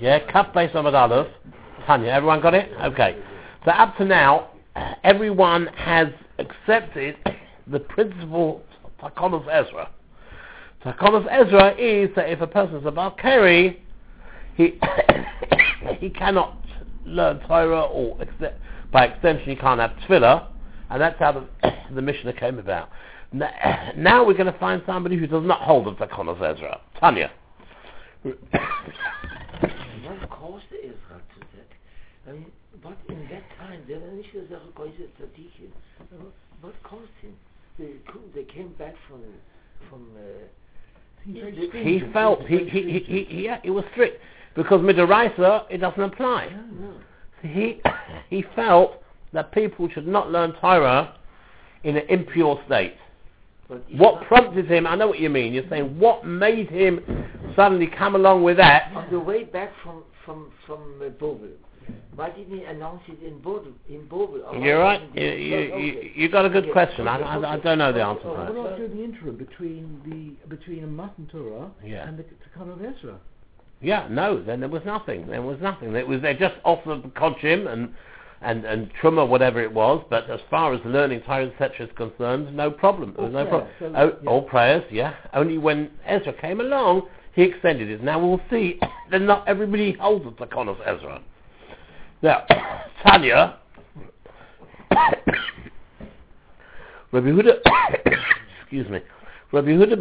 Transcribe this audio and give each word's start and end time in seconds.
Yeah, 0.00 0.20
Kaf 0.30 0.54
Beis 0.54 0.72
Amad 0.72 0.94
Aleph. 0.94 1.26
Tanya, 1.86 2.10
everyone 2.10 2.40
got 2.40 2.54
it? 2.54 2.70
Okay. 2.84 3.16
So 3.64 3.72
up 3.72 3.96
to 3.96 4.04
now, 4.04 4.50
everyone 5.02 5.66
has 5.68 6.08
accepted 6.38 7.16
the 7.66 7.80
principle 7.80 8.62
of 8.84 9.14
Takonos 9.14 9.46
Ezra. 9.48 9.90
Takonos 10.84 11.26
Ezra 11.30 11.74
is 11.76 12.10
that 12.14 12.30
if 12.30 12.40
a 12.40 12.46
person 12.46 12.76
is 12.76 12.86
a 12.86 12.92
Balkari, 12.92 13.78
he 14.56 14.78
he 15.98 16.10
cannot 16.10 16.56
learn 17.04 17.40
Torah 17.40 17.82
or 17.82 18.18
ex- 18.20 18.54
by 18.92 19.06
extension 19.06 19.48
he 19.48 19.56
can't 19.56 19.80
have 19.80 19.92
Tefillah, 20.08 20.46
and 20.90 21.00
that's 21.00 21.18
how 21.18 21.32
the, 21.32 21.74
the 21.94 22.02
Mishnah 22.02 22.34
came 22.34 22.58
about. 22.58 22.90
N- 23.32 23.42
Now 23.96 24.24
we're 24.24 24.34
going 24.34 24.52
to 24.52 24.58
find 24.58 24.82
somebody 24.86 25.16
who 25.16 25.26
does 25.26 25.44
not 25.44 25.62
hold 25.62 25.88
of 25.88 25.96
Takonos 25.96 26.36
Ezra. 26.36 26.80
Tanya. 27.00 27.32
What 28.22 28.38
caused 30.30 30.64
Ezra 30.72 31.18
to 31.18 31.46
mean, 32.32 32.46
but 32.82 32.96
in 33.08 33.20
that 33.30 33.44
time, 33.58 33.82
there 33.88 33.98
were 34.00 34.12
nicht 34.12 34.32
gesagt, 34.32 34.74
Geuse 34.74 35.08
Tzadikim. 35.18 35.70
What 36.60 36.74
caused 36.82 37.10
him? 37.22 37.34
They, 37.78 37.92
they 38.34 38.44
came 38.44 38.72
back 38.78 38.94
from, 39.08 39.22
from, 39.88 40.08
uh, 40.16 40.46
the- 41.26 41.70
he 41.82 42.02
felt 42.12 42.40
he 42.46 42.68
he 42.68 43.00
he, 43.00 43.24
he, 43.24 43.44
yeah 43.44 43.60
it 43.62 43.70
was 43.70 43.84
strict 43.92 44.20
because 44.54 44.80
midaraisa 44.80 45.64
it 45.68 45.78
doesn't 45.78 46.00
apply. 46.00 46.48
no. 46.80 46.94
He 47.42 47.80
he 48.30 48.44
felt 48.56 49.02
that 49.32 49.52
people 49.52 49.88
should 49.90 50.06
not 50.06 50.30
learn 50.30 50.52
Torah 50.60 51.14
in 51.84 51.96
an 51.96 52.06
impure 52.08 52.60
state. 52.66 52.94
But 53.68 53.84
What 53.92 54.22
prompted 54.26 54.70
him? 54.70 54.86
I 54.86 54.94
know 54.94 55.08
what 55.08 55.18
you 55.18 55.28
mean. 55.28 55.52
You're 55.52 55.68
saying 55.68 55.98
what 55.98 56.24
made 56.24 56.70
him 56.70 57.00
suddenly 57.54 57.86
come 57.86 58.14
along 58.14 58.42
with 58.42 58.56
that? 58.56 58.90
on 58.94 59.10
the 59.10 59.20
way 59.20 59.44
back 59.44 59.70
from, 59.82 60.02
from, 60.24 60.50
from 60.66 61.02
uh, 61.04 61.10
why 62.18 62.30
didn't 62.30 62.58
he 62.58 62.64
announce 62.64 63.02
it 63.06 63.22
in 63.24 63.38
Bovel? 63.38 63.72
In? 63.88 64.60
You're 64.60 64.78
oh, 64.78 64.80
right. 64.80 65.00
You, 65.14 65.24
you, 65.24 65.58
you, 65.78 66.10
you 66.16 66.28
got 66.28 66.44
a 66.44 66.48
good 66.50 66.64
Okay, 66.64 66.72
question. 66.72 67.06
I, 67.06 67.14
okay, 67.14 67.46
I, 67.46 67.54
I 67.54 67.58
don't 67.60 67.78
know 67.78 67.92
the 67.92 68.02
answer 68.02 68.22
to 68.24 68.28
Oh, 68.28 68.36
that. 68.36 68.50
oh, 68.50 68.52
What 68.54 68.66
about 68.66 68.76
during 68.76 68.96
the 68.96 69.04
interim 69.04 69.36
between 69.36 70.00
the 70.04 70.48
between 70.48 70.82
a 70.82 70.86
Matan 70.88 71.28
Torah 71.30 71.70
Yeah. 71.84 72.08
and 72.08 72.18
the 72.18 72.24
Takana 72.24 72.72
of 72.72 72.82
Ezra? 72.82 73.20
Yeah, 73.80 74.08
no, 74.10 74.42
then 74.42 74.58
there 74.58 74.68
was 74.68 74.82
nothing. 74.84 75.28
There 75.28 75.42
was 75.42 75.60
nothing. 75.60 75.94
It 75.94 76.08
was 76.08 76.20
they 76.20 76.34
just 76.34 76.56
off 76.64 76.80
the 76.84 76.96
Kodshim 76.96 77.72
and 77.72 77.94
and 78.40 78.64
and 78.64 78.90
Truma, 79.00 79.28
whatever 79.28 79.60
it 79.62 79.72
was. 79.72 80.04
But 80.10 80.28
as 80.28 80.40
far 80.50 80.74
as 80.74 80.82
the 80.82 80.88
learning 80.88 81.20
Torah 81.20 81.46
etc. 81.46 81.86
is 81.86 81.92
concerned, 81.96 82.52
no 82.56 82.68
problem. 82.68 83.14
There 83.14 83.26
was 83.26 83.32
no 83.32 83.46
problem. 83.46 83.70
so, 83.78 83.92
oh, 83.94 84.18
yeah. 84.20 84.28
All 84.28 84.42
prayers, 84.42 84.82
yeah. 84.90 85.14
Only 85.34 85.58
when 85.58 85.92
Ezra 86.04 86.32
came 86.32 86.60
along, 86.60 87.02
he 87.32 87.42
extended 87.44 87.88
it. 87.88 88.02
Now 88.02 88.18
we'll 88.18 88.40
see 88.50 88.80
that 89.12 89.20
not 89.22 89.46
everybody 89.46 89.92
holds 89.92 90.24
the 90.24 90.32
Takon 90.32 90.68
of 90.68 90.78
Ezra. 90.84 91.22
Now, 92.22 92.44
Tanya, 93.06 93.58
Rabbi 97.12 97.28
Huda, 97.28 97.58
excuse 98.60 98.88
me, 98.88 99.00
Rabbi 99.52 99.68
Huda 99.68 99.98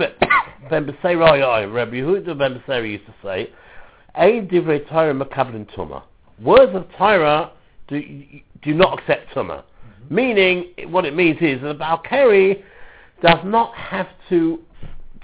ben- 0.70 0.86
Beserai, 0.86 1.74
Rabbi 1.74 1.98
Huda 1.98 2.38
ben 2.38 2.60
Beserai 2.60 2.92
used 2.92 3.06
to 3.06 3.14
say, 3.24 3.52
Ein 4.16 4.48
divrei 4.48 4.88
Torah 4.90 5.14
makabelin 5.14 5.68
tuma. 5.76 6.04
Words 6.42 6.76
of 6.76 6.88
Torah 6.98 7.52
do, 7.88 8.02
do 8.64 8.74
not 8.74 9.00
accept 9.00 9.34
tuma. 9.36 9.64
Mm-hmm. 9.64 10.16
Meaning, 10.16 10.74
what 10.88 11.06
it 11.06 11.16
means 11.16 11.38
is 11.40 11.62
that 11.62 11.70
a 11.70 11.76
Balkari 11.76 12.64
does 13.22 13.40
not 13.46 13.76
have 13.76 14.08
to, 14.30 14.60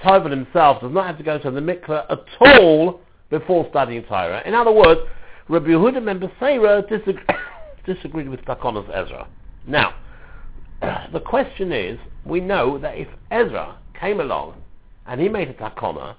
Torah 0.01 0.29
himself 0.29 0.81
does 0.81 0.91
not 0.93 1.07
have 1.07 1.17
to 1.17 1.23
go 1.23 1.39
to 1.39 1.49
the 1.49 1.59
mikveh 1.59 2.05
at 2.09 2.23
all 2.39 3.01
before 3.31 3.65
studying 3.71 4.03
Torah. 4.03 4.43
In 4.45 4.53
other 4.53 4.71
words, 4.71 5.01
Rabbi 5.49 5.67
Yehuda 5.67 6.05
ben 6.05 6.19
Beseira 6.19 6.87
disagreed, 6.87 7.25
disagreed 7.85 8.29
with 8.29 8.41
Takonos 8.41 8.87
Ezra. 8.89 9.27
Now, 9.67 9.93
the 11.11 11.19
question 11.19 11.71
is, 11.71 11.99
we 12.25 12.39
know 12.39 12.77
that 12.77 12.97
if 12.97 13.07
Ezra 13.29 13.77
came 13.99 14.21
along 14.21 14.61
and 15.05 15.19
he 15.19 15.27
made 15.27 15.49
a 15.49 15.53
takona, 15.53 16.15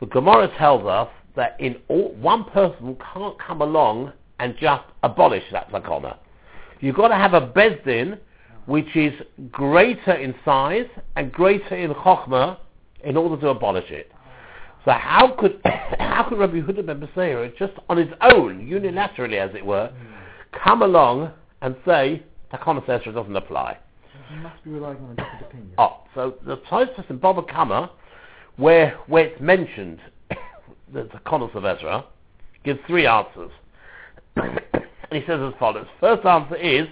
the 0.00 0.06
Gemara 0.06 0.48
tells 0.58 0.84
us 0.84 1.08
that 1.36 1.56
in 1.60 1.76
all, 1.88 2.12
one 2.14 2.44
person 2.44 2.96
can't 3.12 3.38
come 3.38 3.62
along 3.62 4.12
and 4.40 4.56
just 4.60 4.82
abolish 5.04 5.44
that 5.52 5.70
takona. 5.70 6.16
You've 6.80 6.96
got 6.96 7.08
to 7.08 7.16
have 7.16 7.34
a 7.34 7.40
bezdin 7.40 8.18
which 8.66 8.96
is 8.96 9.12
greater 9.52 10.12
in 10.12 10.34
size 10.44 10.86
and 11.16 11.30
greater 11.30 11.76
in 11.76 11.92
chokhmah 11.94 12.58
in 13.04 13.16
order 13.16 13.40
to 13.40 13.48
abolish 13.48 13.90
it. 13.90 14.10
So 14.84 14.90
how 14.90 15.34
could 15.38 15.60
how 15.64 16.26
could 16.28 16.38
Rabbi 16.38 16.60
Yehuda 16.60 16.86
ben 16.86 17.00
Beseira 17.00 17.56
just 17.58 17.72
on 17.88 17.96
his 17.96 18.08
own, 18.20 18.66
unilaterally 18.66 19.36
as 19.36 19.54
it 19.54 19.64
were, 19.64 19.92
come 20.64 20.82
along 20.82 21.32
and 21.62 21.74
say 21.86 22.22
Takana 22.52 22.82
Ezra 22.88 23.12
doesn't 23.12 23.36
apply? 23.36 23.78
He 24.30 24.36
must 24.36 24.62
be 24.64 24.70
relying 24.70 24.98
on 24.98 25.12
a 25.12 25.14
different 25.16 25.42
opinion. 25.42 25.74
Oh, 25.78 26.00
so 26.14 26.34
the 26.46 26.58
Tosfos 26.70 27.08
in 27.10 27.18
Baba 27.18 27.42
Kama, 27.42 27.90
where 28.56 28.98
where 29.06 29.26
it's 29.26 29.40
mentioned 29.40 30.00
the 30.92 31.02
Takonos 31.04 31.54
of 31.54 31.64
Ezra, 31.64 32.04
gives 32.64 32.80
three 32.86 33.06
answers. 33.06 33.50
and 34.36 34.58
he 35.10 35.20
says 35.26 35.40
as 35.40 35.54
follows. 35.58 35.86
First 36.00 36.24
answer 36.26 36.56
is 36.56 36.86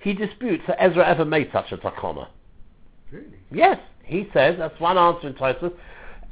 he 0.00 0.12
disputes 0.12 0.64
that 0.66 0.82
Ezra 0.82 1.06
ever 1.08 1.24
made 1.24 1.48
such 1.52 1.72
a 1.72 1.78
takona. 1.78 2.28
Really? 3.10 3.26
Yes, 3.50 3.78
he 4.04 4.28
says 4.34 4.56
that's 4.58 4.78
one 4.78 4.98
answer 4.98 5.28
in 5.28 5.34
Tosfos. 5.34 5.72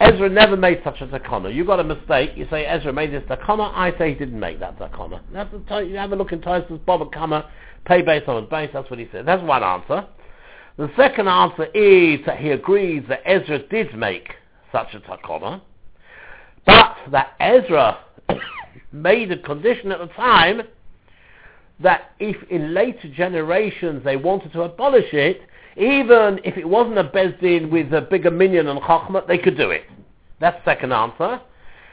Ezra 0.02 0.28
never 0.28 0.56
made 0.56 0.80
such 0.82 1.00
a 1.00 1.06
takona. 1.06 1.54
You 1.54 1.64
got 1.64 1.78
a 1.78 1.84
mistake. 1.84 2.32
You 2.34 2.48
say 2.50 2.66
Ezra 2.66 2.92
made 2.92 3.12
this 3.12 3.22
takona. 3.24 3.72
I 3.72 3.96
say 3.98 4.10
he 4.10 4.14
didn't 4.16 4.40
make 4.40 4.58
that 4.58 4.76
to- 5.68 5.86
you 5.86 5.96
have 5.96 6.12
a 6.12 6.16
look 6.16 6.32
in 6.32 6.40
Tosfos 6.40 6.84
Baba 6.84 7.06
Kama, 7.06 7.48
pay 7.84 8.02
base 8.02 8.24
on 8.26 8.46
base. 8.46 8.70
That's 8.72 8.90
what 8.90 8.98
he 8.98 9.08
said. 9.12 9.26
That's 9.26 9.42
one 9.44 9.62
answer. 9.62 10.04
The 10.76 10.90
second 10.96 11.28
answer 11.28 11.66
is 11.66 12.18
that 12.26 12.38
he 12.38 12.50
agrees 12.50 13.04
that 13.08 13.22
Ezra 13.24 13.60
did 13.60 13.94
make 13.96 14.34
such 14.72 14.92
a 14.94 15.00
takona, 15.00 15.60
but 16.66 16.96
that 17.12 17.34
Ezra 17.38 17.98
made 18.92 19.30
a 19.30 19.38
condition 19.38 19.92
at 19.92 20.00
the 20.00 20.08
time 20.14 20.62
that 21.78 22.12
if 22.18 22.36
in 22.50 22.74
later 22.74 23.08
generations 23.14 24.02
they 24.04 24.16
wanted 24.16 24.52
to 24.52 24.62
abolish 24.62 25.12
it, 25.12 25.42
even 25.76 26.40
if 26.44 26.56
it 26.56 26.68
wasn't 26.68 26.98
a 26.98 27.04
Bezdin 27.04 27.70
with 27.70 27.92
a 27.92 28.00
bigger 28.02 28.30
minyan 28.30 28.68
and 28.68 28.80
Chachma, 28.80 29.26
they 29.26 29.38
could 29.38 29.56
do 29.56 29.70
it. 29.70 29.84
That's 30.40 30.56
the 30.64 30.72
second 30.72 30.92
answer. 30.92 31.40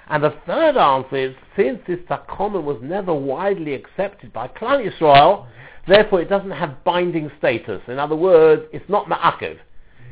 And 0.10 0.24
the 0.24 0.34
third 0.46 0.76
answer 0.76 1.16
is, 1.16 1.36
since 1.56 1.80
this 1.88 2.00
Takona 2.10 2.62
was 2.62 2.80
never 2.82 3.14
widely 3.14 3.76
accepted 3.76 4.34
by 4.34 4.48
Klal 4.48 4.84
Yisrael, 4.84 5.48
therefore 5.88 6.22
it 6.22 6.30
doesn't 6.30 6.52
have 6.52 6.84
binding 6.84 7.32
status. 7.38 7.82
In 7.88 8.00
other 8.00 8.16
words, 8.16 8.64
it's 8.74 8.90
not 8.90 9.06
Ma'akiv. 9.06 9.60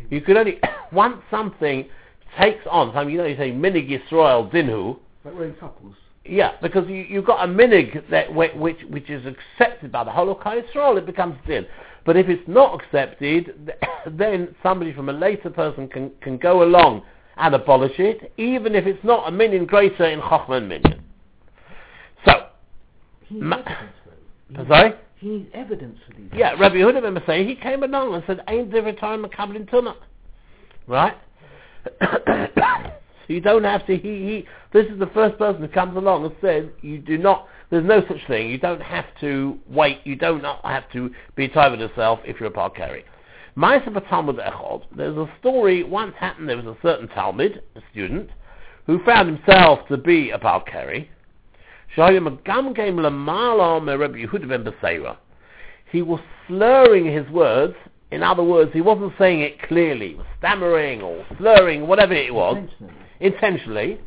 You 0.10 0.22
could 0.22 0.38
only, 0.38 0.60
once 0.92 1.18
something 1.32 1.90
takes 2.40 2.66
on, 2.70 2.94
something, 2.94 3.10
you 3.12 3.18
know, 3.18 3.26
you 3.26 3.36
say 3.38 3.52
Minig 3.52 3.90
Yisrael 3.90 4.52
Dinhu, 4.52 4.98
Like 5.26 5.36
wearing 5.36 5.56
couples. 5.56 5.96
Yeah, 6.30 6.54
because 6.62 6.88
you, 6.88 7.06
you've 7.10 7.26
got 7.26 7.44
a 7.44 7.48
minig 7.48 8.10
that 8.10 8.34
which 8.34 8.78
which 8.90 9.10
is 9.10 9.26
accepted 9.26 9.92
by 9.92 10.04
the 10.04 10.12
whole 10.12 10.32
of 10.32 10.38
Klal 10.38 10.62
Yisrael, 10.62 10.98
it 10.98 11.06
becomes 11.06 11.36
din. 11.48 11.66
But 12.06 12.16
if 12.16 12.30
it's 12.30 12.48
not 12.48 12.82
accepted, 12.82 13.74
then 14.08 14.56
somebody 14.64 14.94
from 14.94 15.10
a 15.10 15.14
later 15.14 15.50
person 15.50 15.90
can, 15.90 16.12
can 16.22 16.38
go 16.38 16.64
along 16.64 17.04
and 17.36 17.54
abolish 17.54 18.00
it, 18.00 18.32
even 18.38 18.76
if 18.76 18.88
it's 18.88 19.04
not 19.04 19.28
a 19.28 19.32
minyan 19.32 19.66
greater 19.66 20.06
in 20.06 20.22
Chochmah 20.22 20.58
and 20.58 20.70
minyan. 20.70 21.04
So, 22.26 22.48
He 23.26 23.36
needs 23.36 23.46
Ma- 23.46 23.58
evidence, 23.58 23.94
though. 24.06 24.62
He 24.62 24.68
sorry? 24.68 24.94
He 25.18 25.28
needs 25.28 25.50
evidence 25.54 25.98
for 26.08 26.16
these. 26.16 26.30
Yeah, 26.34 26.54
Rabbi 26.54 26.76
Yehuda 26.76 27.02
ben 27.02 27.16
Masay, 27.16 27.46
he 27.46 27.56
came 27.56 27.84
along 27.84 28.14
and 28.14 28.24
said, 28.26 28.42
"Ain't 28.48 28.72
there 28.72 28.88
a 28.88 28.94
time 28.94 29.26
in 29.26 29.66
tuna?" 29.68 29.96
Right? 30.88 31.18
so 32.02 32.54
you 33.28 33.42
don't 33.42 33.64
have 33.64 33.86
to. 33.88 33.98
He, 33.98 34.08
he. 34.10 34.46
This 34.78 34.92
is 34.94 35.00
the 35.00 35.08
first 35.08 35.40
person 35.40 35.64
who 35.64 35.68
comes 35.70 35.98
along 35.98 36.26
and 36.26 36.36
says, 36.40 36.66
"You 36.82 37.00
do 37.00 37.18
not. 37.18 37.48
There's 37.72 37.84
no 37.84 38.02
such 38.08 38.26
thing. 38.28 38.48
You 38.48 38.60
don't 38.60 38.82
have 38.82 39.06
to 39.22 39.58
wait. 39.68 40.02
You 40.04 40.16
don't 40.16 40.44
have 40.44 40.88
to 40.92 41.10
be 41.36 41.48
tied 41.48 41.72
with 41.72 41.80
yourself 41.80 42.20
if 42.24 42.40
you're 42.40 42.50
a 42.50 42.52
parkari." 42.52 43.04
Ma'aser 43.58 43.90
b'Talmud 43.90 44.38
Echod. 44.38 44.84
There's 44.96 45.18
a 45.18 45.28
story 45.40 45.84
once 45.84 46.14
happened. 46.20 46.48
There 46.48 46.58
was 46.58 46.68
a 46.68 46.78
certain 46.84 47.08
Talmud, 47.08 47.64
a 47.76 47.82
student, 47.92 48.30
who 48.86 49.04
found 49.04 49.28
himself 49.28 49.80
to 49.88 49.98
be 49.98 50.30
a 50.30 50.38
parkari. 50.38 51.08
Shaya 51.96 52.22
Magam 52.22 52.76
Game 52.76 52.98
Lamala 52.98 53.84
me 53.84 53.94
Rabbi 53.94 54.26
Yehuda 54.26 54.48
ben 54.48 54.64
Beseira 54.64 55.18
he 55.92 56.02
was 56.02 56.20
slurring 56.48 57.06
his 57.06 57.28
words. 57.30 57.76
In 58.12 58.24
other 58.24 58.44
words, 58.44 58.72
he 58.74 58.82
wasn't 58.82 59.14
saying 59.18 59.42
it 59.42 59.62
clearly. 59.64 60.10
He 60.10 60.16
was 60.16 60.26
stammering 60.38 61.02
or 61.02 61.26
slurring, 61.38 61.88
whatever 61.88 62.14
it 62.14 62.34
was, 62.34 62.58
Intentionally. 62.58 62.94
intentionally, 63.20 64.00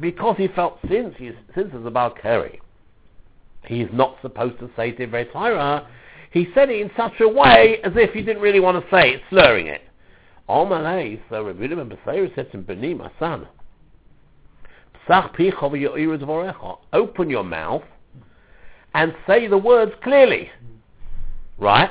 because 0.00 0.36
he 0.36 0.48
felt 0.48 0.78
since 0.88 1.14
he's, 1.18 1.34
since 1.54 1.70
it's 1.72 1.86
about 1.86 2.20
Kerry, 2.20 2.60
he's 3.66 3.88
not 3.92 4.16
supposed 4.22 4.58
to 4.60 4.70
say 4.76 4.92
Divrei 4.92 5.30
Torah. 5.32 5.88
He 6.32 6.48
said 6.54 6.68
it 6.70 6.80
in 6.80 6.90
such 6.96 7.20
a 7.20 7.28
way 7.28 7.78
as 7.84 7.92
if 7.94 8.12
he 8.12 8.22
didn't 8.22 8.42
really 8.42 8.60
want 8.60 8.82
to 8.82 8.90
say 8.90 9.14
it, 9.14 9.22
slurring 9.30 9.68
it. 9.68 9.82
Omalei, 10.48 11.20
so 11.30 11.44
Rabbi 11.44 11.68
ben 11.68 11.88
Beseira 11.88 12.34
said 12.34 12.50
to 12.52 12.58
Beni, 12.58 12.94
my 12.94 13.10
son. 13.18 13.48
Open 16.92 17.30
your 17.30 17.44
mouth 17.44 17.82
and 18.94 19.14
say 19.26 19.46
the 19.46 19.58
words 19.58 19.92
clearly. 20.02 20.50
Right? 21.58 21.90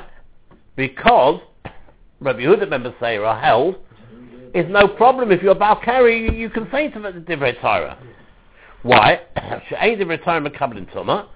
Because 0.76 1.40
Rabbi 2.20 2.40
Yehuda 2.40 2.68
ben 2.70 2.82
Beseira 2.82 3.40
held 3.40 3.76
it's 4.54 4.70
no 4.70 4.86
problem 4.86 5.32
if 5.32 5.42
you're 5.42 5.54
Balkari, 5.56 6.30
you, 6.30 6.38
you 6.38 6.48
can 6.48 6.68
say 6.70 6.88
to 6.88 7.00
the 7.00 7.10
Divrei 7.10 7.60
Torah. 7.60 7.98
Why? 8.82 9.20
She'ain 9.68 9.98
Divrei 9.98 10.22
Torah 10.24 10.40
Mekabel 10.40 10.88
Tumah. 10.94 11.26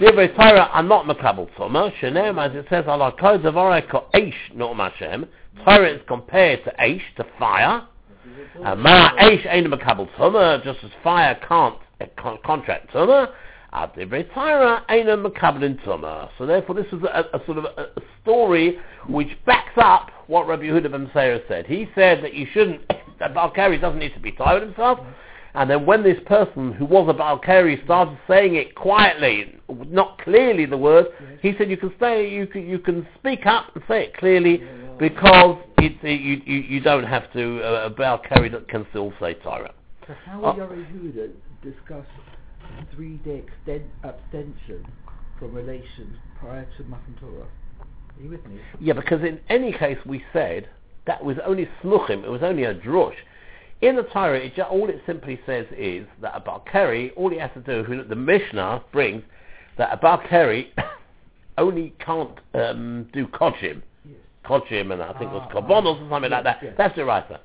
Divrei 0.00 0.34
Torah 0.34 0.68
are 0.72 0.82
not 0.82 1.06
Mekabel 1.06 1.48
Tumah. 1.56 1.92
Shenem, 2.00 2.44
as 2.44 2.56
it 2.56 2.66
says, 2.68 2.84
Allah 2.88 3.14
Kod 3.18 3.42
Zavarei 3.42 3.88
Ko 3.88 4.06
Eish 4.14 4.34
not 4.54 4.76
Hashem. 4.76 5.26
Torah 5.64 5.94
is 5.94 6.00
compared 6.08 6.64
to 6.64 6.72
Eish, 6.80 7.02
to 7.16 7.26
fire. 7.38 7.86
And 8.64 8.82
Ma 8.82 9.12
Eish 9.16 9.46
Ein 9.46 9.66
Mekabel 9.66 10.08
Tumah, 10.16 10.64
just 10.64 10.80
as 10.82 10.90
fire 11.04 11.38
can't 11.46 11.78
uh, 12.00 12.06
con- 12.18 12.38
contract 12.44 12.92
Tumah. 12.92 13.32
Ad 13.72 13.94
Divrei 13.94 14.32
Torah 14.32 14.84
Ein 14.88 15.06
Mekabel 15.06 15.82
Tumah. 15.84 16.30
So 16.38 16.46
therefore 16.46 16.74
this 16.74 16.86
is 16.92 17.02
a, 17.02 17.24
a 17.32 17.44
sort 17.46 17.58
of 17.58 17.64
a, 17.64 17.90
a 17.96 18.02
story 18.22 18.78
which 19.08 19.28
backs 19.44 19.76
up 19.76 20.10
what 20.26 20.46
Rabbi 20.46 20.64
Yehuda 20.64 20.90
ben 20.90 21.10
said. 21.12 21.66
He 21.66 21.88
said 21.94 22.22
that 22.24 22.34
you 22.34 22.46
shouldn't, 22.52 22.82
that 23.18 23.34
Balkari 23.34 23.80
doesn't 23.80 23.98
need 23.98 24.14
to 24.14 24.20
be 24.20 24.32
tired 24.32 24.62
himself. 24.62 24.98
And 25.54 25.70
then 25.70 25.86
when 25.86 26.02
this 26.02 26.18
person 26.26 26.72
who 26.72 26.84
was 26.84 27.08
a 27.08 27.14
Balkari 27.14 27.82
started 27.84 28.18
saying 28.28 28.56
it 28.56 28.74
quietly, 28.74 29.58
not 29.68 30.18
clearly 30.22 30.66
the 30.66 30.76
word, 30.76 31.06
he 31.40 31.54
said 31.56 31.70
you 31.70 31.78
can 31.78 31.94
say 31.98 32.28
you 32.28 32.46
can 32.46 32.66
you 32.66 32.78
can 32.78 33.06
speak 33.18 33.46
up 33.46 33.74
and 33.74 33.82
say 33.88 34.04
it 34.04 34.16
clearly 34.18 34.62
because 34.98 35.58
it, 35.78 36.02
you, 36.02 36.42
you 36.44 36.60
you 36.60 36.80
don't 36.80 37.04
have 37.04 37.32
to 37.32 37.62
uh, 37.62 37.86
a 37.86 37.90
Balkari 37.90 38.52
that 38.52 38.68
can 38.68 38.86
still 38.90 39.14
say 39.18 39.34
Torah. 39.34 39.72
So 40.06 40.14
how 40.26 40.40
Oh. 40.42 40.50
will 40.52 40.56
Yori 40.58 40.86
Huda 40.92 41.30
discuss 41.62 42.04
three-day 42.94 43.44
exten- 43.66 43.88
abstention 44.02 44.86
from 45.38 45.54
relations 45.54 46.16
prior 46.38 46.66
to 46.76 46.84
Matan 46.84 47.16
Torah? 47.20 47.46
Are 47.80 48.22
you 48.22 48.30
with 48.30 48.46
me? 48.46 48.58
Yeah, 48.80 48.94
because 48.94 49.22
in 49.22 49.40
any 49.48 49.72
case 49.72 49.98
we 50.06 50.22
said 50.32 50.68
that 51.06 51.24
was 51.24 51.36
only 51.44 51.68
smuchim, 51.82 52.24
it 52.24 52.30
was 52.30 52.42
only 52.42 52.64
a 52.64 52.74
drush. 52.74 53.14
In 53.82 53.96
the 53.96 54.04
Torah, 54.04 54.38
it, 54.38 54.58
all 54.58 54.88
it 54.88 55.02
simply 55.04 55.38
says 55.44 55.66
is 55.76 56.06
that 56.22 56.34
a 56.34 56.40
Balkari, 56.40 57.12
all 57.14 57.28
he 57.30 57.38
has 57.38 57.50
to 57.54 57.60
do, 57.60 57.82
who- 57.84 58.04
the 58.04 58.16
Mishnah 58.16 58.82
brings, 58.92 59.22
that 59.76 59.92
a 59.92 59.96
Balkari 59.98 60.68
only 61.58 61.92
can't 61.98 62.38
um, 62.54 63.06
do 63.12 63.26
kodshim. 63.26 63.82
Yes. 64.04 64.16
Kodshim, 64.46 64.92
and 64.92 65.02
I 65.02 65.12
think 65.18 65.30
it 65.30 65.34
was 65.34 65.48
Ah, 65.52 65.60
ah. 65.62 65.82
or 65.84 66.08
something 66.10 66.22
Yes, 66.22 66.30
like 66.30 66.44
that. 66.44 66.58
yes. 66.62 66.74
That's 66.78 66.96
the 66.96 67.04
right 67.04 67.24
sir. 67.28 67.38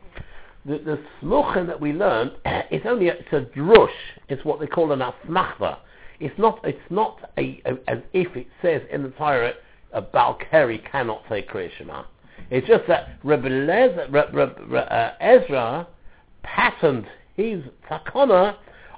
The, 0.66 0.78
the 0.78 1.00
smuchim 1.22 1.68
that 1.68 1.80
we 1.80 1.94
learn, 1.94 2.32
it's 2.46 2.86
only 2.86 3.10
a, 3.10 3.14
it's 3.14 3.34
a 3.34 3.42
drush. 3.58 3.88
It's 4.30 4.44
what 4.46 4.60
they 4.60 4.68
call 4.68 4.92
an 4.92 5.00
asmachta. 5.00 5.78
It's 6.20 6.38
not. 6.38 6.60
It's 6.64 6.80
not 6.90 7.32
a, 7.38 7.62
a 7.66 7.72
as 7.90 8.00
if 8.14 8.36
it 8.36 8.48
says 8.62 8.82
in 8.92 9.04
the 9.04 9.10
Torah 9.10 9.54
a 9.94 10.02
Balkari 10.02 10.80
cannot 10.90 11.24
say 11.30 11.42
Kriya 11.42 11.70
Shema. 11.78 12.04
It's 12.50 12.68
just 12.68 12.88
that 12.88 13.20
Rebbe 13.24 13.48
Lez, 13.48 13.98
Re, 14.10 14.24
Re, 14.34 14.80
uh, 14.80 15.12
Ezra 15.20 15.88
patterned 16.44 17.08
his 17.36 17.64
takana 17.90 18.56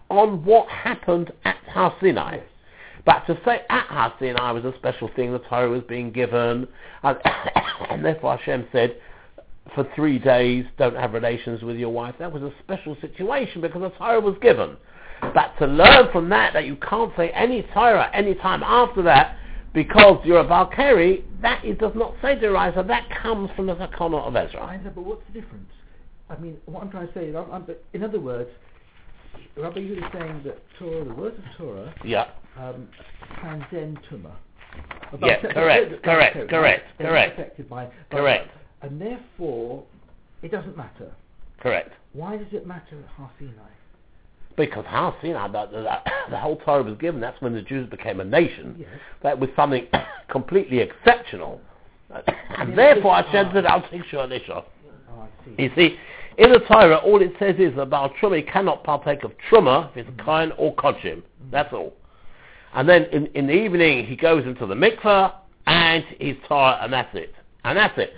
on 0.09 0.43
what 0.45 0.67
happened 0.69 1.31
at 1.45 1.57
Har 1.67 1.95
Sinai. 2.01 2.39
But 3.05 3.25
to 3.27 3.37
say 3.45 3.61
at 3.69 3.87
Har 3.87 4.13
Sinai 4.19 4.51
was 4.51 4.65
a 4.65 4.73
special 4.77 5.09
thing, 5.15 5.31
the 5.31 5.39
Torah 5.39 5.69
was 5.69 5.83
being 5.87 6.11
given, 6.11 6.67
and, 7.03 7.17
and 7.89 8.05
therefore 8.05 8.37
Hashem 8.37 8.67
said, 8.71 8.95
for 9.75 9.87
three 9.95 10.19
days 10.19 10.65
don't 10.77 10.95
have 10.95 11.13
relations 11.13 11.61
with 11.63 11.77
your 11.77 11.89
wife. 11.89 12.15
That 12.19 12.31
was 12.31 12.43
a 12.43 12.51
special 12.63 12.97
situation 13.01 13.61
because 13.61 13.81
the 13.81 13.89
Torah 13.91 14.19
was 14.19 14.35
given. 14.41 14.77
But 15.33 15.53
to 15.59 15.67
learn 15.67 16.11
from 16.11 16.29
that 16.29 16.53
that 16.53 16.65
you 16.65 16.75
can't 16.77 17.11
say 17.15 17.29
any 17.29 17.63
Torah 17.73 18.09
any 18.13 18.35
time 18.35 18.61
after 18.63 19.01
that 19.03 19.37
because 19.73 20.21
you're 20.25 20.39
a 20.41 20.45
Balkari, 20.45 21.23
that 21.41 21.63
it 21.65 21.79
does 21.79 21.93
not 21.95 22.13
say 22.21 22.35
to 22.35 22.47
derisa. 22.47 22.85
That 22.87 23.09
comes 23.21 23.49
from 23.55 23.65
the 23.67 23.75
Takana 23.75 24.21
of 24.27 24.35
I 24.35 24.45
Ezra. 24.45 24.81
know, 24.83 24.91
but 24.93 25.03
what's 25.03 25.23
the 25.33 25.39
difference? 25.41 25.69
I 26.29 26.37
mean, 26.37 26.57
what 26.65 26.83
I'm 26.83 26.91
trying 26.91 27.07
to 27.07 27.13
say 27.13 27.25
is, 27.27 27.35
I'm, 27.35 27.51
I'm, 27.51 27.65
in 27.93 28.03
other 28.03 28.19
words, 28.19 28.49
Rabbi 29.57 29.79
Yehuda 29.79 29.97
is 29.97 30.03
saying 30.13 30.41
that 30.45 30.61
Torah, 30.77 31.05
the 31.05 31.13
words 31.13 31.37
of 31.37 31.43
Torah, 31.57 31.93
Yeah. 32.03 32.27
um, 32.57 32.87
transcend 33.39 33.99
Tumah. 34.11 34.31
Yeah, 35.21 35.39
correct, 35.53 36.03
correct, 36.03 36.49
correct, 36.49 36.97
correct. 36.99 37.39
affected 37.39 37.69
by, 37.69 37.85
by 37.85 37.91
Correct. 38.09 38.47
that. 38.47 38.62
And 38.83 39.01
therefore, 39.01 39.83
it 40.41 40.51
doesn't 40.51 40.77
matter. 40.77 41.11
Correct. 41.59 41.93
Why 42.11 42.37
does 42.37 42.47
it 42.51 42.67
matter 42.67 42.99
at 42.99 43.09
Har 43.15 43.31
Sinai? 43.39 43.53
Because 44.57 44.85
Har 44.85 45.15
Sinai, 45.21 45.47
the, 45.47 45.65
the, 45.71 45.97
the 46.31 46.37
whole 46.37 46.57
Torah 46.57 46.83
was 46.83 46.97
given. 46.99 47.21
That's 47.21 47.41
when 47.41 47.53
the 47.53 47.61
Jews 47.61 47.89
became 47.89 48.19
a 48.19 48.25
nation. 48.25 48.75
Yes. 48.77 48.89
That 49.23 49.39
was 49.39 49.49
something 49.55 49.87
completely 50.29 50.79
exceptional. 50.79 51.61
And 52.55 52.77
therefore 52.77 53.15
I 53.15 53.31
said 53.31 53.49
that 53.55 53.65
I'll 53.65 53.81
take 53.89 54.05
sure. 54.05 54.21
Oh. 54.21 55.27
You 55.57 55.71
see, 55.75 55.97
in 56.37 56.51
the 56.51 56.59
Torah, 56.59 56.97
all 56.97 57.19
it 57.21 57.33
says 57.39 57.55
is 57.57 57.75
about 57.77 58.13
Truma, 58.21 58.37
he 58.37 58.43
cannot 58.43 58.83
partake 58.83 59.23
of 59.23 59.31
Truma 59.49 59.89
if 59.91 59.97
it's 59.97 60.09
mm-hmm. 60.11 60.25
kain 60.25 60.51
or 60.57 60.75
kodshim. 60.75 61.17
Mm-hmm. 61.17 61.49
That's 61.51 61.73
all. 61.73 61.93
And 62.75 62.87
then 62.87 63.05
in, 63.05 63.25
in 63.27 63.47
the 63.47 63.53
evening, 63.53 64.05
he 64.05 64.15
goes 64.15 64.45
into 64.45 64.67
the 64.67 64.75
mikveh, 64.75 65.33
and 65.65 66.03
he's 66.19 66.35
Torah, 66.47 66.79
and 66.81 66.93
that's 66.93 67.13
it. 67.15 67.33
And 67.63 67.77
that's 67.77 67.97
it. 67.97 68.13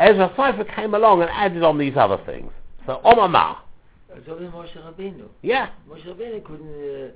Ezra 0.00 0.30
HaSofer 0.30 0.74
came 0.74 0.94
along 0.94 1.20
and 1.20 1.30
added 1.30 1.62
on 1.62 1.76
these 1.76 1.92
other 1.96 2.18
things. 2.24 2.50
So, 2.86 3.00
Omama, 3.04 3.58
So 4.26 4.38
did 4.38 4.50
Moshe 4.50 4.74
Rabbeinu. 4.78 5.28
yeah, 5.42 5.68
Moshe 5.88 6.06
Rabbeinu 6.06 6.42
couldn't, 6.42 7.12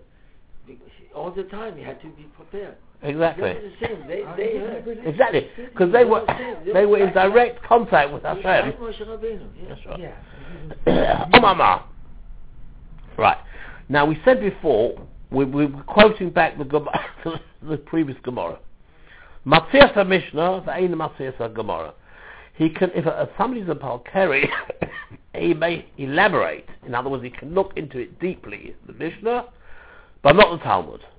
uh, 0.69 0.73
all 1.19 1.31
the 1.31 1.45
time 1.45 1.77
he 1.77 1.83
had 1.83 2.01
to 2.03 2.09
be 2.09 2.25
prepared. 2.37 2.77
exactly. 3.03 3.55
The 3.55 3.73
same. 3.87 4.07
They, 4.07 4.23
they 4.37 4.59
heard. 4.59 4.87
Exactly, 5.07 5.49
because 5.57 5.93
they 5.93 6.05
were 6.05 6.27
they 6.75 6.85
were 6.85 6.99
in 6.99 7.13
direct 7.15 7.63
contact 7.65 8.13
with 8.13 8.23
Just 8.23 8.43
Hashem. 8.43 8.71
like 8.71 8.79
Moshe 8.79 9.01
Rabbeinu. 9.07 9.47
Yeah. 9.57 9.69
That's 9.69 9.87
right. 9.87 10.01
Yeah. 10.87 11.25
Omama. 11.33 11.85
Right. 13.17 13.39
Now 13.89 14.05
we 14.07 14.19
said 14.25 14.41
before 14.41 15.07
we, 15.31 15.45
we 15.47 15.67
were 15.67 15.83
quoting 15.85 16.31
back 16.31 16.59
the 16.59 16.65
Gem- 16.65 16.89
the 17.63 17.79
previous 17.79 18.19
Gemara. 18.23 18.59
Matthias 19.47 19.91
Mishnah, 20.07 20.63
the 20.67 20.75
ain't 20.75 20.97
Matthias 20.97 21.35
Gemara. 21.55 21.95
He 22.55 22.71
can, 22.71 22.91
if 22.95 23.05
a, 23.05 23.29
somebody's 23.37 23.69
a 23.69 23.75
Palkeri, 23.75 24.49
he 25.35 25.55
may 25.55 25.87
elaborate. 25.99 26.67
In 26.87 26.95
other 26.95 27.11
words, 27.11 27.25
he 27.25 27.31
can 27.31 27.53
look 27.53 27.73
into 27.77 27.99
it 27.99 28.21
deeply, 28.21 28.77
the 28.87 28.93
Mishnah, 28.93 29.47
but 30.23 30.37
not 30.37 30.59
the 30.59 30.65
Talmud. 30.65 31.01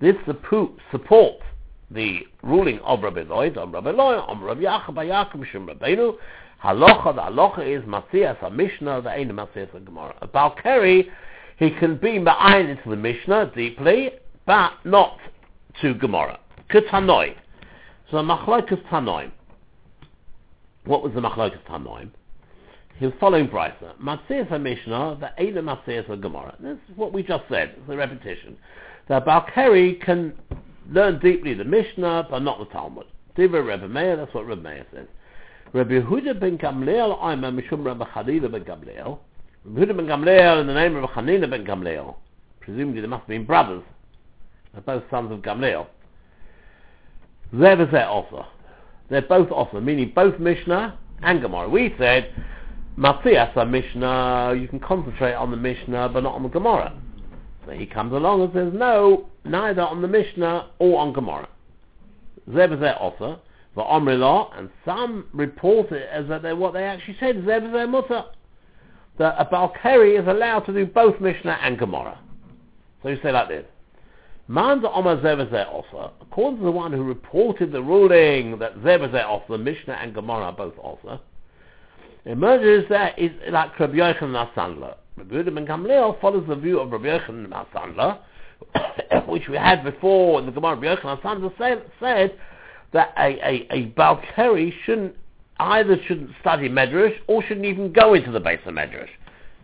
This 0.00 0.14
suppo- 0.28 0.76
supports 0.92 1.42
the 1.90 2.20
ruling 2.42 2.78
of 2.80 3.02
Rabbi 3.02 3.22
Lloyd, 3.22 3.56
on 3.56 3.72
Rabbi 3.72 3.90
Lloyd, 3.90 4.18
on 4.28 4.40
Rabbi 4.40 4.60
Yaakov, 4.60 4.94
Yaakov, 4.94 5.34
Mishum 5.34 5.66
Rabbeinu, 5.66 6.14
halacha, 6.62 7.14
the 7.14 7.22
halacha 7.22 7.66
is 7.66 7.84
Matthias, 7.86 8.36
a 8.42 8.50
Mishnah, 8.50 9.02
the 9.02 9.10
ain't 9.10 9.34
Matthias, 9.34 9.70
a 9.74 9.80
Gemara. 9.80 10.14
A 10.22 10.28
Balkari, 10.28 11.06
he 11.58 11.70
can 11.70 11.96
be 11.96 12.18
ma'ayin 12.18 12.76
into 12.76 12.90
the 12.90 12.96
Mishnah 12.96 13.52
deeply, 13.56 14.10
but 14.46 14.72
not 14.84 15.18
to 15.82 15.94
Gemara. 15.94 16.38
Ketanoi. 16.70 17.34
So 18.10 18.16
the 18.16 18.22
Machlokas 18.22 18.82
Tanoim. 18.88 19.32
What 20.84 21.02
was 21.02 21.12
the 21.12 21.20
Machlokas 21.20 21.62
Tanoim? 21.68 22.10
He 22.98 23.04
was 23.04 23.14
following 23.20 23.48
Brisa. 23.48 23.98
Matthias 24.00 24.48
a 24.50 24.58
Mishnah, 24.58 25.18
the 25.20 25.30
ain't 25.42 25.62
Matthias 25.62 26.06
a 26.08 26.16
Gemara. 26.16 26.56
This 26.58 26.78
is 26.90 26.96
what 26.96 27.12
we 27.12 27.22
just 27.22 27.44
said, 27.48 27.74
it's 27.76 27.88
a 27.88 27.96
repetition. 27.96 28.56
The 29.08 29.20
Balkari 29.20 30.00
can 30.00 30.34
learn 30.90 31.18
deeply 31.20 31.54
the 31.54 31.64
Mishnah, 31.64 32.28
but 32.30 32.40
not 32.40 32.58
the 32.58 32.64
Talmud. 32.66 33.06
Diva 33.36 33.62
Rebbe 33.62 33.86
Meir, 33.88 34.16
that's 34.16 34.34
what 34.34 34.46
Rebbe 34.46 34.62
Meir 34.62 34.86
says. 34.92 35.06
Rabbi 35.72 36.00
Yehuda 36.00 36.40
ben 36.40 36.56
Gamliel, 36.58 37.18
I'm 37.22 37.44
a 37.44 37.52
Mishum 37.52 37.84
Rabbi 37.84 38.04
Chanina 38.06 38.50
ben 38.50 38.64
Gamliel. 38.64 39.18
Rabbi 39.64 39.80
Yehuda 39.80 39.96
ben 39.96 40.06
Gamliel 40.06 40.60
in 40.62 40.66
the 40.66 40.74
name 40.74 40.96
of 40.96 41.08
Chanina 41.10 41.48
ben 41.48 41.64
Gamliel. 41.64 42.16
Presumably 42.60 43.02
they 43.02 43.06
must 43.06 43.20
have 43.20 43.28
been 43.28 43.44
brothers. 43.44 43.82
They're 44.72 44.80
both 44.80 45.04
sons 45.10 45.30
of 45.30 45.40
Gamliel. 45.40 45.86
They're 47.52 47.76
the 47.76 47.86
Zeh 47.86 48.06
also. 48.06 48.46
They're 49.08 49.22
both 49.22 49.50
also, 49.50 49.80
meaning 49.80 50.12
both 50.14 50.38
Mishnah 50.38 50.98
and 51.22 51.40
Gemara. 51.40 51.68
We 51.68 51.94
said, 51.98 52.32
Matthias 52.96 53.50
a 53.56 53.64
Mishnah, 53.64 54.54
you 54.58 54.68
can 54.68 54.80
concentrate 54.80 55.34
on 55.34 55.50
the 55.50 55.56
Mishnah, 55.56 56.10
but 56.12 56.22
not 56.24 56.34
on 56.34 56.42
the 56.42 56.48
Gemara. 56.48 56.92
So 57.64 57.72
he 57.72 57.86
comes 57.86 58.12
along 58.12 58.42
and 58.42 58.52
says, 58.52 58.72
no, 58.74 59.28
neither 59.44 59.82
on 59.82 60.02
the 60.02 60.08
Mishnah 60.08 60.70
or 60.78 61.00
on 61.00 61.12
Gemara. 61.12 61.48
Zeb 62.54 62.72
is 62.72 62.80
their 62.80 63.00
offer, 63.00 63.38
the 63.76 63.82
Omri 63.82 64.16
Lot, 64.16 64.52
and 64.56 64.70
some 64.84 65.26
report 65.32 65.92
it 65.92 66.08
as 66.10 66.26
that 66.28 66.42
they, 66.42 66.52
what 66.52 66.72
they 66.72 66.84
actually 66.84 67.16
said, 67.20 67.36
Zeb 67.46 67.64
is 67.64 67.72
their 67.72 67.86
mutter. 67.86 68.24
That 69.18 69.36
a 69.38 69.44
Balkari 69.44 70.20
is 70.20 70.26
allowed 70.28 70.60
to 70.60 70.72
do 70.72 70.86
both 70.86 71.20
Mishnah 71.20 71.58
and 71.62 71.78
Gemara. 71.78 72.18
So 73.02 73.08
you 73.08 73.18
say 73.22 73.32
like 73.32 73.48
this. 73.48 73.64
Man 74.50 74.80
the 74.80 74.90
Omer 74.90 75.20
offer, 75.20 76.10
according 76.22 76.60
to 76.60 76.64
the 76.64 76.72
one 76.72 76.90
who 76.90 77.02
reported 77.02 77.70
the 77.70 77.82
ruling 77.82 78.58
that 78.58 78.82
their 78.82 79.26
offer, 79.26 79.58
Mishnah 79.58 79.98
and 80.00 80.14
Gemara 80.14 80.52
both 80.52 80.72
offer, 80.78 81.20
The 82.24 82.30
emerges 82.30 82.88
there 82.88 83.12
is 83.18 83.30
like 83.50 83.78
Rabbi 83.78 83.96
Yochanan 83.96 84.50
Asandler. 84.54 84.94
Rabbi 85.18 85.34
Yehuda 85.34 85.54
ben 85.54 85.66
Gamliel 85.66 86.18
follows 86.22 86.46
the 86.48 86.56
view 86.56 86.80
of 86.80 86.90
Rabbi 86.90 87.18
Yochanan 87.18 87.50
Asandler, 87.50 89.26
which 89.28 89.48
we 89.50 89.58
had 89.58 89.84
before 89.84 90.40
in 90.40 90.46
the 90.46 90.52
Gemara. 90.52 90.76
Rabbi 90.76 90.96
Yochanan 90.96 91.20
Asandler 91.20 91.52
said, 91.58 91.82
said 92.00 92.38
that 92.94 93.12
a, 93.18 93.38
a, 93.46 93.68
a 93.70 93.90
Balkari 93.90 94.72
shouldn't 94.86 95.14
either 95.58 95.98
shouldn't 96.06 96.30
study 96.40 96.70
Medrash 96.70 97.18
or 97.26 97.42
shouldn't 97.42 97.66
even 97.66 97.92
go 97.92 98.14
into 98.14 98.30
the 98.30 98.40
base 98.40 98.60
of 98.64 98.72
Medrash. 98.72 99.10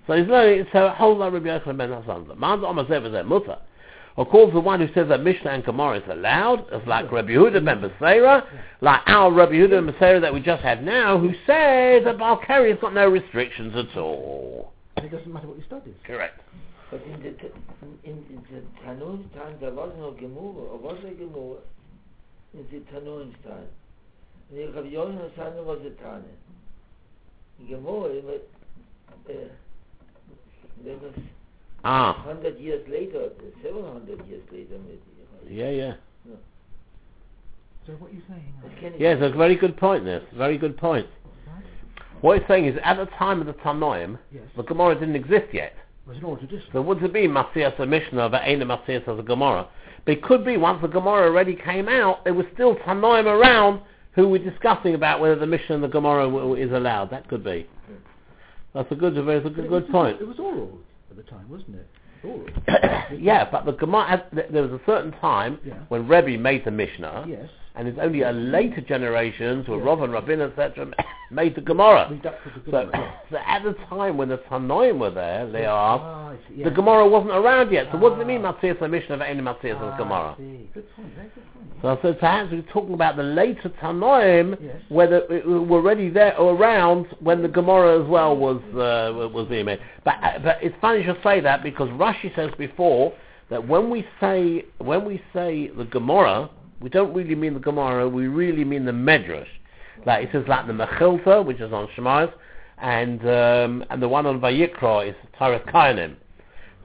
So 0.06 0.12
he's 0.12 0.26
learning, 0.26 0.66
so 0.74 0.90
hold 0.90 1.22
on 1.22 1.32
Rabbi 1.32 1.46
Yochanan 1.46 2.04
Asandler. 2.04 2.36
Man's 2.36 2.64
Omazev 2.64 3.06
is 3.06 3.26
mutter. 3.26 3.56
Of 4.16 4.28
course, 4.28 4.52
the 4.52 4.60
one 4.60 4.80
who 4.80 4.86
says 4.94 5.08
that 5.08 5.24
Mishnah 5.24 5.50
and 5.50 5.64
Gemara 5.64 5.98
is 5.98 6.04
allowed 6.08 6.72
is 6.72 6.86
like 6.86 7.10
Rabbi 7.10 7.30
Yehuda 7.30 7.64
ben 7.64 7.80
Beseira, 7.80 8.46
like 8.80 9.00
our 9.06 9.32
Rabbi 9.32 9.54
Yehuda 9.54 9.84
ben 9.84 9.92
Beseira 9.92 10.20
that 10.20 10.32
we 10.32 10.40
just 10.40 10.62
had 10.62 10.84
now, 10.84 11.18
who 11.18 11.30
says 11.46 12.04
that 12.04 12.16
Balkari 12.16 12.70
has 12.70 12.78
got 12.80 12.94
no 12.94 13.08
restrictions 13.08 13.74
at 13.74 13.98
all. 13.98 14.72
And 14.96 15.06
it 15.06 15.08
doesn't 15.08 15.32
matter 15.32 15.48
what 15.48 15.56
you 15.58 15.64
studies. 15.66 15.94
Correct. 16.06 16.40
But 16.92 17.02
in 17.02 17.22
the 17.24 17.30
t- 17.30 17.50
in, 18.04 18.24
in 18.30 18.42
the 18.52 18.62
Tanun 18.86 19.32
time 19.34 19.56
there 19.60 19.72
was 19.72 19.92
no 19.98 20.12
Gemara, 20.12 20.62
or 20.70 20.78
was 20.78 20.98
a 21.04 21.12
Gemara 21.12 21.58
in 22.54 22.66
the 22.70 22.84
Tanun 22.92 23.32
time. 23.42 23.66
And 24.50 24.58
the 24.58 24.66
Rabbi 24.66 24.90
Yochanan 24.90 25.30
Sandler 25.36 25.64
was 25.64 25.80
a 25.80 25.90
Tane. 26.00 26.22
In 27.58 27.66
Gemara, 27.66 28.10
it 28.10 28.24
was, 28.24 28.40
uh, 29.28 29.32
there 30.84 30.96
was 30.98 31.14
Ah, 31.84 32.14
hundred 32.24 32.58
years 32.58 32.86
later, 32.88 33.28
seven 33.62 33.84
hundred 33.84 34.26
years 34.26 34.42
later, 34.50 34.76
maybe. 34.86 35.54
yeah, 35.54 35.70
yeah. 35.70 35.94
So 37.86 37.92
what 37.94 38.10
are 38.10 38.14
you 38.14 38.22
saying? 38.28 38.54
But 38.62 38.74
can 38.78 38.94
it- 38.94 39.00
Yes, 39.00 39.18
a 39.20 39.28
very 39.36 39.56
good 39.56 39.76
point, 39.76 40.04
this. 40.06 40.22
Very 40.34 40.56
good 40.56 40.76
point. 40.78 41.06
Right? 41.46 41.62
What 42.22 42.38
he's 42.38 42.48
saying 42.48 42.64
is, 42.64 42.78
at 42.82 42.96
the 42.96 43.04
time 43.18 43.40
of 43.42 43.46
the 43.46 43.52
Tanoim, 43.52 44.18
Yes. 44.32 44.44
the 44.56 44.62
Gemara 44.62 44.94
didn't 44.94 45.16
exist 45.16 45.52
yet. 45.52 45.74
It 46.06 46.08
was 46.08 46.16
an 46.16 46.24
oral 46.24 46.38
tradition. 46.38 46.66
So 46.72 46.80
would 46.80 47.02
it 47.02 47.12
be 47.12 47.28
Masias 47.28 47.78
a 47.78 47.84
Mishnah, 47.84 48.30
but 48.30 48.40
ain't 48.44 48.62
a 48.62 48.66
Masias 48.66 49.06
as 49.06 49.18
a 49.18 49.22
Gemara? 49.22 49.66
But 50.06 50.12
it 50.12 50.22
could 50.22 50.44
be 50.46 50.56
once 50.56 50.80
the 50.80 50.88
Gemara 50.88 51.26
already 51.28 51.54
came 51.54 51.88
out, 51.88 52.24
there 52.24 52.32
was 52.32 52.46
still 52.54 52.74
Tanoim 52.76 53.26
around 53.26 53.80
who 54.12 54.28
were 54.28 54.38
discussing 54.38 54.94
about 54.94 55.20
whether 55.20 55.36
the 55.36 55.46
Mishnah 55.46 55.74
and 55.74 55.84
the 55.84 55.88
Gemara 55.88 56.24
w- 56.24 56.40
w- 56.40 56.64
is 56.66 56.72
allowed. 56.72 57.10
That 57.10 57.28
could 57.28 57.44
be. 57.44 57.66
That's 58.72 58.90
a 58.90 58.94
good, 58.94 59.14
that's 59.14 59.44
a 59.46 59.50
good, 59.50 59.68
good 59.68 59.90
point. 59.90 60.20
It 60.22 60.26
was 60.26 60.38
oral 60.38 60.78
at 61.18 61.24
the 61.24 61.30
time, 61.30 61.48
wasn't 61.48 61.76
it? 61.76 61.88
Yeah, 63.20 63.48
but 63.50 63.66
the 63.66 63.72
Gemara, 63.72 64.24
there 64.32 64.62
was 64.62 64.72
a 64.72 64.80
certain 64.86 65.12
time 65.20 65.58
Yeah. 65.64 65.74
when 65.88 66.08
Rebbe 66.08 66.38
made 66.38 66.64
the 66.64 66.70
Mishnah, 66.70 67.26
yes. 67.28 67.48
And 67.76 67.88
it's 67.88 67.98
only 68.00 68.22
a 68.22 68.30
later 68.32 68.80
generations, 68.80 69.66
where 69.68 69.78
Yeah. 69.78 69.84
Rav 69.84 70.02
and 70.02 70.12
Rabin, 70.12 70.40
etc., 70.40 70.86
made 71.30 71.54
the 71.56 71.60
Gemara. 71.60 72.08
So, 72.70 72.88
so 73.30 73.36
at 73.44 73.64
the 73.64 73.72
time 73.88 74.16
when 74.16 74.28
the 74.28 74.38
Tanoim 74.38 74.98
were 74.98 75.10
there, 75.10 75.46
they 75.50 75.64
are, 75.66 75.98
Ah, 76.00 76.28
I 76.30 76.36
see, 76.48 76.62
the 76.62 76.70
yeah. 76.70 76.76
Gemara 76.76 77.08
wasn't 77.08 77.32
around 77.32 77.72
yet. 77.72 77.88
So 77.90 77.98
what 77.98 78.10
does 78.10 78.20
it 78.20 78.26
mean, 78.28 78.44
Ah. 78.44 78.52
Matthias 78.52 78.76
and 78.80 78.92
Mishnah, 78.92 79.18
any 79.24 79.40
Matthias 79.40 79.76
Ah, 79.80 79.88
and 79.88 79.98
Gemara? 79.98 80.36
I. 80.38 80.42
Good 80.72 80.94
point, 80.94 81.08
very 81.16 81.28
good 81.34 81.44
point. 81.52 81.64
So 81.82 81.98
said 82.00 82.20
perhaps 82.20 82.52
we're 82.52 82.62
talking 82.62 82.94
about 82.94 83.16
the 83.16 83.24
later 83.24 83.68
Tanoim, 83.82 84.56
Yes. 84.62 84.76
whether 84.88 85.16
it 85.28 85.44
were 85.46 85.78
already 85.78 86.08
there 86.10 86.38
or 86.38 86.54
around 86.54 87.06
when 87.20 87.42
the 87.42 87.48
Gemara 87.48 88.00
as 88.02 88.08
well 88.08 88.36
was 88.36 88.60
uh, 88.74 89.28
was 89.32 89.48
being 89.48 89.66
made. 89.66 89.80
But 90.04 90.14
uh, 90.22 90.38
but 90.42 90.58
it's 90.62 90.76
funny 90.80 91.00
you 91.00 91.06
should 91.06 91.22
say 91.24 91.40
that 91.40 91.62
because 91.64 91.88
Rashi 91.90 92.34
says 92.36 92.52
before 92.56 93.12
that 93.50 93.66
when 93.68 93.90
we 93.90 94.06
say 94.20 94.64
when 94.78 95.04
we 95.04 95.20
say 95.34 95.68
the 95.76 95.84
Gemara, 95.84 96.48
we 96.80 96.88
don't 96.88 97.14
really 97.14 97.34
mean 97.34 97.54
the 97.54 97.60
Gemara, 97.60 98.08
we 98.08 98.26
really 98.26 98.64
mean 98.64 98.84
the 98.84 98.92
Medrash. 98.92 99.46
Like 100.06 100.24
it 100.24 100.30
says 100.32 100.44
like 100.48 100.66
the 100.66 100.72
Mechilta, 100.72 101.44
which 101.44 101.60
is 101.60 101.72
on 101.72 101.88
Shemais, 101.96 102.32
and 102.78 103.20
um, 103.22 103.84
and 103.90 104.02
the 104.02 104.08
one 104.08 104.26
on 104.26 104.40
Vayikra 104.40 105.08
is 105.08 105.14
Taras 105.38 105.62
Kainim. 105.68 106.16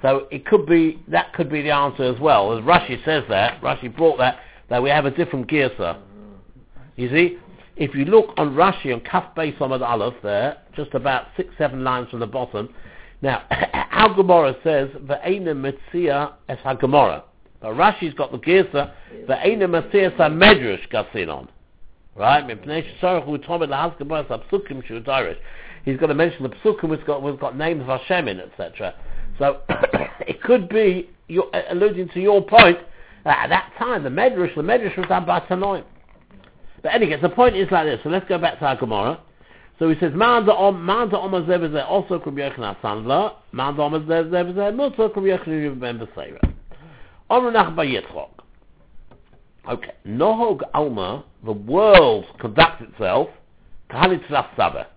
So 0.02 0.28
it 0.32 0.46
could 0.46 0.66
be 0.66 1.04
that 1.08 1.34
could 1.34 1.50
be 1.50 1.62
the 1.62 1.72
answer 1.72 2.04
as 2.04 2.20
well. 2.20 2.58
As 2.58 2.64
Rashi 2.64 3.04
says 3.04 3.24
that, 3.30 3.62
Rashi 3.62 3.94
brought 3.96 4.18
that 4.20 4.40
that 4.70 4.82
we 4.82 4.90
have 4.90 5.06
a 5.06 5.12
different 5.12 5.48
girsa. 5.48 6.00
You 6.96 7.10
see, 7.10 7.38
if 7.76 7.96
you 7.96 8.06
look 8.06 8.34
on 8.38 8.56
Rashi 8.56 8.94
on 8.94 9.02
Kaf 9.02 9.36
Beis 9.36 9.58
Amad 9.58 9.82
Aleph 9.82 10.16
there, 10.22 10.58
just 10.76 10.94
about 10.94 11.28
six 11.36 11.50
seven 11.58 11.84
lines 11.84 12.10
from 12.10 12.20
the 12.20 12.28
bottom. 12.28 12.70
Now, 13.22 13.44
our 13.92 14.14
Gemara 14.14 14.56
says 14.64 14.90
Ve'ena 14.90 15.54
Metzia 15.54 16.34
Es 16.48 16.60
HaGemara. 16.60 17.24
But 17.62 17.72
Rashi's 17.74 18.14
got 18.14 18.32
the 18.32 18.38
girsa 18.38 18.94
Ve'ena 19.28 19.68
Metzia 19.68 20.12
Es 20.12 20.20
HaMedrash 20.20 20.90
Gasinon. 20.90 21.48
Right? 22.16 22.44
He's 25.86 25.98
got 25.98 26.08
to 26.08 26.14
mention 26.14 26.44
the 26.44 26.50
Psukim 26.50 26.90
which 26.90 27.06
got, 27.06 27.22
which 27.22 27.40
got 27.40 27.58
names 27.58 27.82
of 27.82 27.88
Hashem 27.88 28.28
in, 28.28 28.40
etc. 28.40 28.94
So 29.38 29.62
it 30.28 30.42
could 30.42 30.68
be 30.70 31.10
you're 31.28 31.50
uh, 31.54 31.62
alluding 31.70 32.10
to 32.10 32.20
your 32.20 32.42
point 32.42 32.78
at 33.26 33.48
that 33.48 33.74
time 33.78 34.04
the 34.04 34.10
Medrash, 34.10 34.54
the 34.56 34.62
Medrash 34.62 34.98
was 34.98 35.08
done 35.08 35.26
by 35.26 35.40
Tanoim. 35.42 35.84
But 36.82 36.94
anyway, 36.94 37.20
the 37.22 37.30
point 37.30 37.56
is 37.56 37.70
like 37.72 37.86
this. 37.86 38.00
So 38.04 38.10
let's 38.10 38.28
go 38.28 38.38
back 38.38 38.60
to 38.60 38.66
our 38.66 38.76
Gemara. 38.76 39.22
So 39.80 39.90
he 39.90 40.00
says, 40.00 40.12
Manda 40.14 40.54
Om 40.54 40.84
Manda 40.84 41.18
Omer 41.18 41.44
Zevazeh 41.44 41.88
also 41.88 42.20
Rabbi 42.20 42.40
Yochanan 42.42 42.78
Sandler. 42.82 43.36
Manda 43.52 43.82
Omer 43.82 44.02
Zevazeh 44.02 44.76
Mutter 44.76 45.04
Rabbi 45.04 45.20
Yochanan 45.20 45.80
Ben 45.80 46.00
Beseira. 46.00 46.49
Omer 47.30 47.52
Nach 47.52 47.76
Bayitzchok. 47.76 48.30
Okay. 49.70 49.92
Nohog 50.08 50.62
Alma, 50.74 51.24
the 51.46 51.52
world 51.52 52.26
conducts 52.40 52.84
itself, 52.84 53.30
Kahalitzlas 53.92 54.48
Sabbath. 54.56 54.88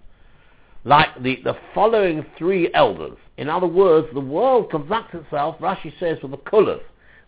Like 0.84 1.08
the, 1.22 1.40
the 1.44 1.54
following 1.74 2.24
three 2.38 2.72
elders. 2.74 3.18
In 3.36 3.48
other 3.48 3.66
words, 3.66 4.08
the 4.14 4.20
world 4.20 4.70
conducts 4.70 5.14
itself, 5.14 5.56
Rashi 5.60 5.92
says, 6.00 6.18
with 6.22 6.30
the 6.30 6.38
kulas, 6.38 6.80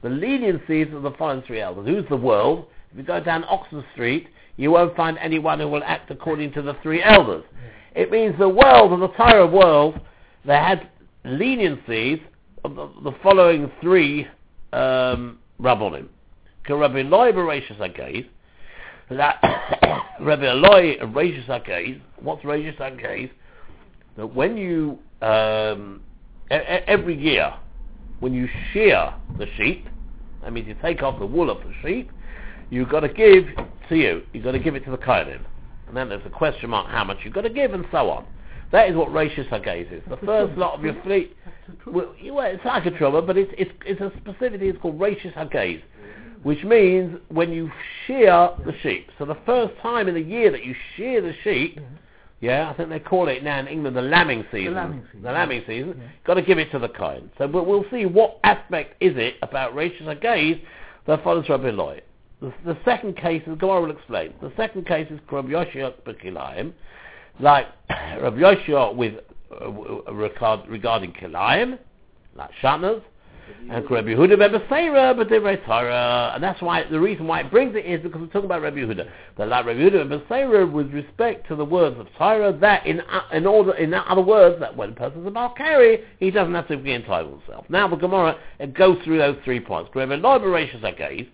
the 0.03 0.09
leniencies 0.09 0.95
of 0.95 1.03
the 1.03 1.13
following 1.13 1.43
three 1.43 1.61
elders. 1.61 1.87
Who's 1.87 2.09
the 2.09 2.17
world? 2.17 2.67
If 2.91 2.99
you 2.99 3.05
go 3.05 3.23
down 3.23 3.45
Oxford 3.45 3.85
Street, 3.93 4.29
you 4.57 4.71
won't 4.71 4.97
find 4.97 5.19
anyone 5.19 5.61
who 5.61 5.69
will 5.69 5.85
act 5.85 6.11
according 6.11 6.53
to 6.55 6.63
the 6.63 6.75
three 6.83 7.03
elders. 7.03 7.45
It 7.95 8.11
means 8.11 8.37
the 8.39 8.49
world, 8.49 8.93
of 8.93 9.01
the 9.01 9.07
entire 9.07 9.47
world, 9.47 10.01
they 10.45 10.57
had 10.57 10.89
leniencies 11.25 12.21
of 12.65 12.75
the, 12.75 12.91
the 13.03 13.13
following 13.23 13.71
three 13.81 14.27
um, 14.75 15.39
rabbonim. 15.61 16.09
Rabbi 16.69 17.01
Eloi 17.01 17.33
Bereshus 17.33 17.79
Hagez, 17.79 18.27
that 19.11 19.41
Rabbi 20.21 20.47
Eloi 20.47 20.99
Bereshus 20.99 21.47
Hagez, 21.47 22.01
what's 22.21 22.43
Bereshus 22.43 22.77
Hagez? 22.79 23.31
That 24.17 24.35
when 24.35 24.57
you, 24.57 24.99
um, 25.21 26.01
e- 26.51 26.55
every 26.55 27.21
year, 27.21 27.53
when 28.21 28.33
you 28.33 28.49
shear 28.73 29.13
the 29.39 29.47
sheep, 29.57 29.87
that 30.43 30.53
means 30.53 30.69
you 30.69 30.77
take 30.83 31.03
off 31.03 31.19
the 31.19 31.27
wool 31.27 31.51
of 31.51 31.59
the 31.59 31.73
sheep, 31.83 32.11
you've 32.71 32.89
got 32.89 33.01
to 33.01 33.09
give 33.09 33.47
to 33.89 33.97
you, 33.97 34.23
you've 34.33 34.45
got 34.45 34.53
to 34.53 34.59
give 34.59 34.75
it 34.75 34.85
to 34.85 34.91
the 34.91 34.99
Kohanim. 34.99 35.45
And 35.87 35.97
then 35.97 36.09
there's 36.09 36.25
a 36.25 36.31
question 36.31 36.71
mark 36.71 36.89
how 36.89 37.05
much 37.05 37.19
you've 37.25 37.35
got 37.35 37.43
to 37.43 37.51
give 37.51 37.75
and 37.75 37.85
so 37.91 38.11
on. 38.11 38.25
That 38.73 38.89
is 38.89 38.97
what 38.97 39.09
Rashis 39.11 39.49
Hagez 39.49 39.93
is. 39.93 40.03
The 40.09 40.17
first 40.19 40.57
lot 40.59 40.75
of 40.79 40.85
your 40.85 41.01
fleet, 41.03 41.37
the 41.85 41.93
well, 41.93 42.13
it's 42.19 42.65
like 42.65 42.87
a 42.87 42.91
trouble, 42.91 43.23
but 43.23 43.37
it's, 43.37 43.53
it's, 43.57 43.71
it's 43.87 44.01
a 44.01 44.11
specific 44.21 44.61
thing, 44.61 44.71
it's 44.71 44.79
called 44.81 44.99
Rashis 44.99 45.35
Hagez, 45.35 45.83
which 46.43 46.63
means 46.65 47.19
when 47.29 47.53
you 47.53 47.71
shear 48.07 48.51
the 48.65 48.73
sheep. 48.83 49.11
So 49.19 49.25
the 49.25 49.39
first 49.47 49.75
time 49.81 50.09
in 50.09 50.15
the 50.15 50.21
year 50.21 50.51
that 50.51 50.65
you 50.65 50.75
shear 50.97 51.21
the 51.23 51.35
sheep, 51.45 51.79
yeah, 52.41 52.69
I 52.69 52.75
think 52.75 52.91
they 52.91 52.99
call 52.99 53.29
it 53.29 53.43
now 53.43 53.59
in 53.61 53.69
England 53.69 53.97
the 53.97 54.03
lambing 54.03 54.45
season. 54.53 54.75
lambing 54.75 55.05
season, 55.07 55.23
The 55.23 55.33
lambing 55.33 55.63
season. 55.67 55.95
Yeah. 55.99 56.09
Got 56.27 56.35
to 56.35 56.43
give 56.43 56.59
it 56.59 56.71
to 56.73 56.79
the 56.79 56.89
kind. 56.89 57.31
So 57.39 57.47
we'll, 57.47 57.65
we'll 57.65 57.87
see 57.91 58.05
what 58.05 58.39
aspect 58.45 59.03
is 59.03 59.15
it 59.17 59.37
about 59.41 59.75
Rashis 59.75 60.03
Hagez 60.03 60.61
that 61.07 61.25
follows 61.25 61.47
Rabbi 61.49 61.69
Eloi. 61.69 62.01
The, 62.41 62.53
the 62.67 62.77
second 62.85 63.17
case, 63.17 63.43
the 63.47 63.55
Gemara 63.55 63.81
will 63.81 63.91
explain. 63.91 64.35
The 64.43 64.53
second 64.57 64.87
case 64.87 65.07
is 65.11 65.21
Rabbi 65.31 65.49
Yoshua 65.49 65.95
Bekilayim, 66.05 66.73
like 67.41 67.67
Rabbi 67.91 68.39
Yoshua 68.39 68.95
with 68.95 69.15
uh, 69.51 69.71
regard, 70.13 70.69
regarding 70.69 71.13
Kilayim, 71.13 71.79
like 72.37 72.51
Shatnez, 72.63 73.03
and 73.71 73.91
Rabbi 73.91 74.09
Yehuda 74.09 74.39
ben 74.39 74.51
Beseira, 74.53 75.17
but 75.17 75.29
very 75.29 75.57
Torah, 75.59 76.33
and 76.35 76.43
that's 76.43 76.61
why 76.61 76.85
the 76.85 77.01
reason 77.01 77.27
why 77.27 77.41
it 77.41 77.51
brings 77.51 77.75
it 77.75 77.87
is 77.87 78.03
because 78.03 78.21
we're 78.21 78.27
talking 78.27 78.45
about 78.45 78.63
Rabbi 78.63 78.79
Yehuda. 78.79 79.09
That 79.39 79.49
like 79.49 79.67
Rabbi 79.67 79.79
Yehuda 79.81 80.09
ben 80.09 80.21
Beseira, 80.21 80.71
with 80.71 80.93
respect 80.93 81.49
to 81.49 81.57
the 81.57 81.65
words 81.65 81.99
of 81.99 82.07
Torah, 82.19 82.57
that 82.61 82.87
in 82.87 83.01
uh, 83.01 83.23
in 83.33 83.47
order 83.47 83.73
in 83.75 83.95
other 83.95 84.21
words, 84.21 84.61
that 84.61 84.77
when 84.77 84.91
a 84.91 84.93
person's 84.93 85.27
about 85.27 85.57
carry, 85.57 86.05
he 86.21 86.31
doesn't 86.31 86.55
have 86.55 86.69
to 86.69 86.77
be 86.77 86.93
entitled 86.93 87.41
himself. 87.41 87.65
Now 87.69 87.89
the 87.89 87.97
Gemara 87.97 88.39
it 88.59 88.75
goes 88.75 88.99
through 89.05 89.19
those 89.19 89.37
three 89.45 89.61
points. 89.61 89.91
Rabbi 89.95 90.17
Hagez, 90.17 91.29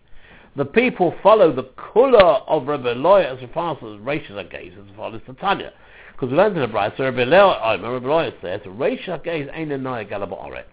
the 0.57 0.65
people 0.65 1.15
follow 1.23 1.53
the 1.53 1.65
kula 1.65 2.43
of 2.47 2.67
Rabbi 2.67 2.93
Eloi 2.93 3.23
as 3.23 3.39
far 3.53 3.73
as 3.73 3.79
Rashis 3.83 4.31
Hagez 4.33 4.73
as 4.73 4.97
far 4.97 5.15
as 5.15 5.21
the 5.27 5.35
Tanya. 5.35 5.73
Because 6.21 6.33
we 6.33 6.37
learned 6.37 6.55
in 6.57 6.61
the 6.61 6.69
Bride, 6.69 6.93
so 6.99 7.05
Rabbi 7.05 7.23
Eloi, 7.23 7.81
Rabbi 7.81 8.07
Eloi 8.07 8.31
says, 8.43 8.61
Rashis 8.67 9.07
Hagez 9.07 9.49
ain't 9.55 9.73
a 9.73 9.79
noya 9.79 10.07
galaba'aret. 10.07 10.65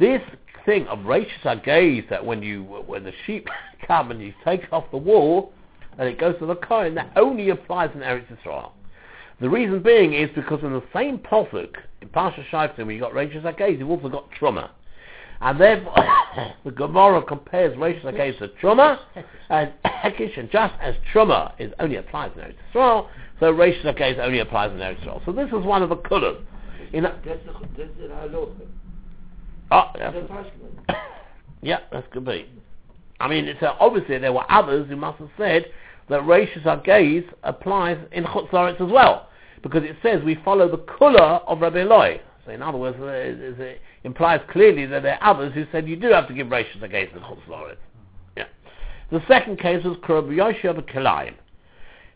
This 0.00 0.20
thing 0.66 0.88
of 0.88 0.98
Rashis 1.00 1.28
Hagez, 1.44 2.08
that 2.08 2.26
when 2.26 2.42
you 2.42 2.64
when 2.64 3.04
the 3.04 3.12
sheep 3.24 3.46
come 3.86 4.10
and 4.10 4.20
you 4.20 4.34
take 4.44 4.62
off 4.72 4.90
the 4.90 4.96
wool 4.96 5.52
and 5.98 6.08
it 6.08 6.18
goes 6.18 6.36
to 6.40 6.46
the 6.46 6.56
Kohen, 6.56 6.96
that 6.96 7.12
only 7.14 7.50
applies 7.50 7.90
in 7.94 8.00
Eretz 8.00 8.26
Yisrael. 8.26 8.72
The 9.40 9.48
reason 9.48 9.84
being 9.84 10.14
is 10.14 10.30
because 10.34 10.64
in 10.64 10.72
the 10.72 10.82
same 10.92 11.18
posuk 11.18 11.76
in 12.00 12.08
Parsha 12.08 12.44
Shaitim, 12.50 12.86
when 12.86 12.96
you 12.96 13.00
got 13.00 13.12
Zakez, 13.12 13.78
you've 13.78 13.88
also 13.88 14.08
got 14.08 14.28
Truma. 14.32 14.70
And 15.40 15.60
therefore, 15.60 15.94
the 16.64 16.72
Gemara 16.72 17.22
compares 17.22 17.76
Zakez 17.76 18.36
to 18.38 18.48
Truma 18.60 18.98
and 19.48 19.72
Hekish, 19.84 20.36
and 20.40 20.50
just 20.50 20.74
as 20.80 20.96
Truma 21.14 21.52
is 21.60 21.72
only 21.78 21.96
applies 21.96 22.32
in 22.34 22.42
Eretz 22.42 22.56
Yisrael, 22.74 23.08
so 23.42 23.50
Rachel 23.50 23.92
Zakez 23.92 24.20
only 24.20 24.38
applies 24.38 24.70
in 24.70 24.76
Eretz 24.78 25.04
Yisrael. 25.04 25.20
So 25.26 25.32
this 25.32 25.48
is 25.48 25.66
one 25.66 25.82
of 25.82 25.88
the 25.88 25.96
colors. 25.96 26.40
In 26.92 27.06
a, 27.06 27.20
That's 27.26 27.40
the, 27.76 27.88
the 28.00 28.14
halacha. 28.14 28.54
oh, 29.72 29.90
That's 29.98 30.14
that's, 30.28 30.48
the 30.86 30.94
yeah, 31.60 31.80
that 31.90 32.08
could 32.12 32.24
be. 32.24 32.48
I 33.18 33.26
mean, 33.26 33.46
it's, 33.46 33.60
uh, 33.60 33.74
obviously 33.80 34.18
there 34.18 34.32
were 34.32 34.48
others 34.48 34.88
who 34.88 34.94
must 34.94 35.18
have 35.18 35.30
said 35.36 35.66
that 36.08 36.24
Rachel 36.24 36.62
Zakez 36.62 37.24
applies 37.42 37.98
in 38.12 38.22
Chutz 38.22 38.48
La'aretz 38.50 38.80
as 38.80 38.92
well, 38.92 39.28
because 39.64 39.82
it 39.82 39.96
says 40.04 40.22
we 40.22 40.36
follow 40.44 40.70
the 40.70 40.78
kula 40.78 41.42
of 41.48 41.60
Rabbi 41.62 41.80
Eloi. 41.80 42.20
So 42.46 42.52
in 42.52 42.62
other 42.62 42.78
words, 42.78 42.96
uh, 43.00 43.06
it, 43.06 43.58
it 43.58 43.80
implies 44.04 44.40
clearly 44.52 44.86
that 44.86 45.02
there 45.02 45.20
are 45.20 45.34
others 45.34 45.52
who 45.52 45.66
said 45.72 45.88
you 45.88 45.96
do 45.96 46.10
have 46.10 46.28
to 46.28 46.34
give 46.34 46.48
Rachel 46.48 46.80
Zakez 46.80 47.12
in 47.12 47.18
Chutz 47.18 47.44
La'aretz. 47.48 47.74
Yeah. 48.36 48.46
The 49.10 49.20
second 49.26 49.58
case 49.58 49.84
was 49.84 49.96
of 49.96 50.04
Kilayim. 50.04 51.34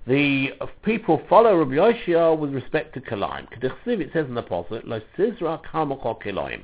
The 0.07 0.51
people 0.85 1.21
follow 1.29 1.59
Rabbi 1.59 1.73
Yoshia 1.73 2.39
with 2.39 2.55
respect 2.55 2.95
to 2.95 3.01
Kilayim. 3.01 3.49
K'dichsiv, 3.53 4.01
it 4.01 4.11
says 4.13 4.27
in 4.27 4.35
the 4.35 4.41
Apostle, 4.41 4.81
Lo 4.85 5.01
Sizra 5.19 5.61
Karmachol 5.65 6.23
Kilayim. 6.23 6.63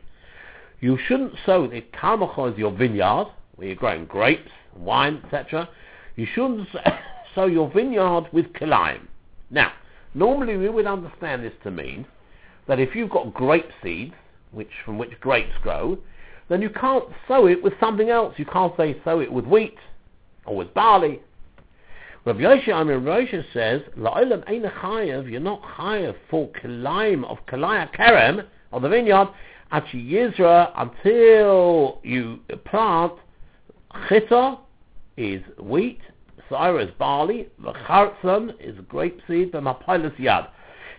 You 0.79 0.97
shouldn't 1.09 1.35
sow 1.45 1.67
the 1.67 1.85
Karmachol 1.93 2.53
is 2.53 2.59
your 2.59 2.71
vineyard, 2.71 3.27
where 3.57 3.67
you're 3.67 3.77
growing 3.77 4.05
grapes, 4.07 4.51
wine, 4.77 5.21
etc. 5.25 5.69
You 6.15 6.27
shouldn't 6.33 6.69
sow 7.35 7.47
your 7.47 7.69
vineyard 7.69 8.29
with 8.33 8.47
Kilayim. 8.53 9.09
Now, 9.51 9.73
normally 10.15 10.57
we 10.57 10.69
would 10.69 10.87
understand 10.87 11.43
this 11.43 11.53
to 11.65 11.73
mean 11.73 12.07
that 12.69 12.79
if 12.79 12.95
you've 12.95 13.11
got 13.11 13.35
grape 13.35 13.71
seeds, 13.83 14.15
which 14.53 14.71
from 14.85 14.99
which 14.99 15.19
grapes 15.21 15.55
grow, 15.63 15.99
then 16.49 16.63
you 16.63 16.71
can't 16.71 17.07
sow 17.27 17.47
it 17.47 17.61
with 17.61 17.73
something 17.81 18.09
else. 18.09 18.35
You 18.37 18.47
can't 18.47 18.77
say 18.77 18.97
sow 19.05 19.19
it 19.19 19.33
with 19.33 19.47
wheat 19.47 19.79
or 20.47 20.55
with 20.55 20.73
barley. 20.75 21.21
I 22.25 22.33
mean, 22.33 22.47
Rabbi 22.47 23.25
Yosha 23.25 23.45
says, 23.53 23.83
La'ilam 23.99 24.45
ein 24.47 24.63
chayev, 24.63 25.29
you're 25.29 25.41
not 25.41 25.61
chayev 25.63 26.15
for 26.31 26.49
kilayim 26.51 27.25
of 27.25 27.39
kilaya 27.47 27.93
kerem, 27.97 28.47
of 28.73 28.83
the 28.83 28.89
vineyard, 28.89 29.29
achi 29.73 30.05
yizra, 30.05 30.71
until 30.77 31.99
you 32.05 32.39
plant, 32.65 33.15
chita 34.09 34.59
is 35.17 35.43
wheat, 35.59 35.99
syra 36.49 36.85
is 36.85 36.91
barley, 36.97 37.49
v'chartzon 37.61 38.55
is 38.61 38.77
grape 38.89 39.21
seed, 39.27 39.51
v'mapilus 39.51 40.17
yad. 40.21 40.49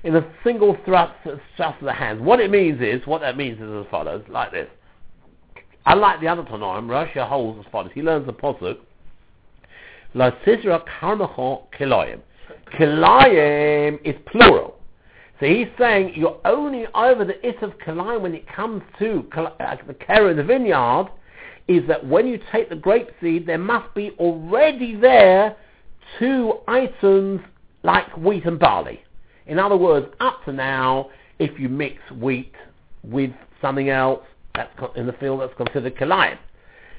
In 0.04 0.18
a 0.18 0.34
single 0.44 0.78
thrust, 0.84 1.14
of 1.26 1.40
the 1.82 1.94
hands. 1.94 2.22
What 2.22 2.42
it 2.42 2.52
means 2.52 2.82
is, 2.82 3.08
what 3.08 3.22
that 3.22 3.38
means 3.38 3.62
is 3.62 3.70
as 3.70 3.90
follows, 3.90 4.26
like 4.28 4.52
this. 4.52 4.68
Unlike 5.86 6.20
the 6.20 6.28
other 6.28 6.44
Tanoim, 6.44 6.90
Russia 6.90 7.26
holds 7.26 7.66
as 7.66 7.72
follows. 7.72 7.92
He 7.94 8.02
learns 8.02 8.26
the 8.26 8.34
posuk, 8.34 8.80
La 10.16 10.32
Sisra 10.46 10.84
Karmacho 10.86 11.64
Kilayim. 11.78 12.20
Kilayim 12.78 14.00
is 14.06 14.16
plural. 14.28 14.76
So 15.40 15.48
he's 15.48 15.68
saying 15.80 16.14
you're 16.16 16.40
only 16.46 16.86
over 16.94 17.26
the 17.26 17.48
is 17.48 17.56
of 17.62 17.78
Kilayim 17.80 18.22
when 18.22 18.36
it 18.36 18.48
comes 18.48 18.84
to 19.00 19.28
uh, 19.36 19.76
the 19.88 19.94
care 19.96 20.30
in 20.30 20.38
the 20.38 20.44
vineyard, 20.44 21.08
is 21.68 21.88
that 21.88 22.06
when 22.06 22.28
you 22.28 22.40
take 22.52 22.70
the 22.70 22.76
grape 22.76 23.10
seed, 23.22 23.48
there 23.48 23.58
must 23.58 23.94
be 23.96 24.12
already 24.20 24.96
there 24.96 25.56
two 26.20 26.60
items 26.68 27.42
like 27.84 28.16
wheat 28.18 28.46
and 28.46 28.60
barley. 28.60 29.02
In 29.48 29.58
other 29.58 29.78
words, 29.78 30.08
up 30.20 30.44
to 30.46 30.54
now, 30.54 31.10
if 31.40 31.60
you 31.60 31.70
mix 31.70 31.98
wheat 32.12 32.54
with 33.04 33.32
something 33.62 33.90
else 33.90 34.22
that's 34.54 34.72
in 34.96 35.08
the 35.08 35.14
field, 35.14 35.42
that's 35.42 35.54
considered 35.56 35.96
Kilayim. 35.98 36.38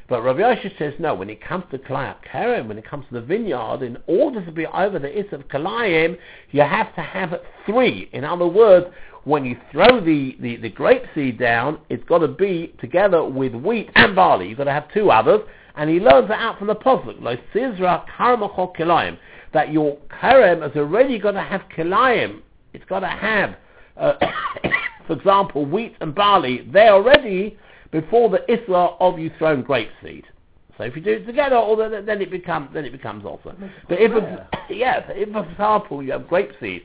But 0.09 0.23
Rabbi 0.23 0.41
Yosha 0.41 0.79
says 0.79 0.93
no. 0.99 1.15
When 1.15 1.31
it 1.31 1.43
comes 1.43 1.65
to 1.71 1.79
Kalayim 1.79 2.17
Kerem, 2.31 2.69
when 2.69 2.79
it 2.79 2.89
comes 2.89 3.07
to 3.09 3.15
the 3.15 3.21
vineyard, 3.23 3.83
in 3.83 3.97
order 4.07 4.45
to 4.45 4.53
be 4.53 4.67
over 4.67 4.99
the 4.99 5.09
is 5.09 5.33
of 5.33 5.49
Kalayim, 5.49 6.19
you 6.51 6.61
have 6.61 6.95
to 6.95 7.01
have 7.01 7.35
three. 7.65 8.11
In 8.13 8.25
other 8.25 8.47
words, 8.47 8.87
when 9.25 9.45
you 9.45 9.57
throw 9.73 10.05
the, 10.05 10.37
the, 10.41 10.57
the 10.57 10.69
grape 10.69 11.05
seed 11.15 11.39
down, 11.39 11.79
it's 11.89 12.05
got 12.05 12.19
to 12.19 12.29
be 12.29 12.75
together 12.81 13.25
with 13.25 13.55
wheat 13.55 13.91
and 13.95 14.15
barley. 14.15 14.49
You've 14.49 14.59
got 14.59 14.65
to 14.65 14.73
have 14.73 14.93
two 14.93 15.11
others. 15.11 15.41
And 15.77 15.91
he 15.91 15.99
learns 15.99 16.29
that 16.29 16.39
out 16.39 16.59
from 16.59 16.69
the 16.69 16.77
Pasuk, 16.77 17.21
like 17.21 17.41
Sizra 17.53 18.05
Karamachol 18.17 18.77
Kilayim, 18.77 19.19
that 19.53 19.73
your 19.73 19.97
Kerem 20.21 20.63
has 20.63 20.73
already 20.77 21.19
got 21.19 21.33
to 21.33 21.43
have 21.43 21.63
Kilayim. 21.77 22.43
It's 22.75 22.85
got 22.85 23.01
to 23.01 23.09
have, 23.09 23.57
uh, 23.97 24.13
for 25.07 25.15
example, 25.15 25.65
wheat 25.65 25.97
and 26.01 26.15
barley. 26.15 26.69
They're 26.71 26.93
already 26.93 27.59
before 27.95 28.29
the 28.29 28.41
isra 28.49 28.97
of 28.99 29.21
you 29.21 29.31
thrown 29.39 29.63
grape 29.63 29.89
seed. 30.03 30.25
So 30.77 30.83
if 30.83 30.97
you 30.97 31.03
do 31.03 31.13
it 31.13 31.27
together, 31.27 31.55
or 31.55 31.77
then, 31.77 32.21
it 32.21 32.29
becomes 32.29 32.71
then 32.75 32.85
it 32.85 32.91
becomes 32.91 33.25
also. 33.25 33.55
But 33.89 33.99
if 34.01 34.11
yeah, 34.69 35.05
if 35.11 35.31
for 35.31 35.49
example 35.49 36.03
you 36.03 36.11
have 36.11 36.27
grape 36.27 36.51
seed 36.61 36.83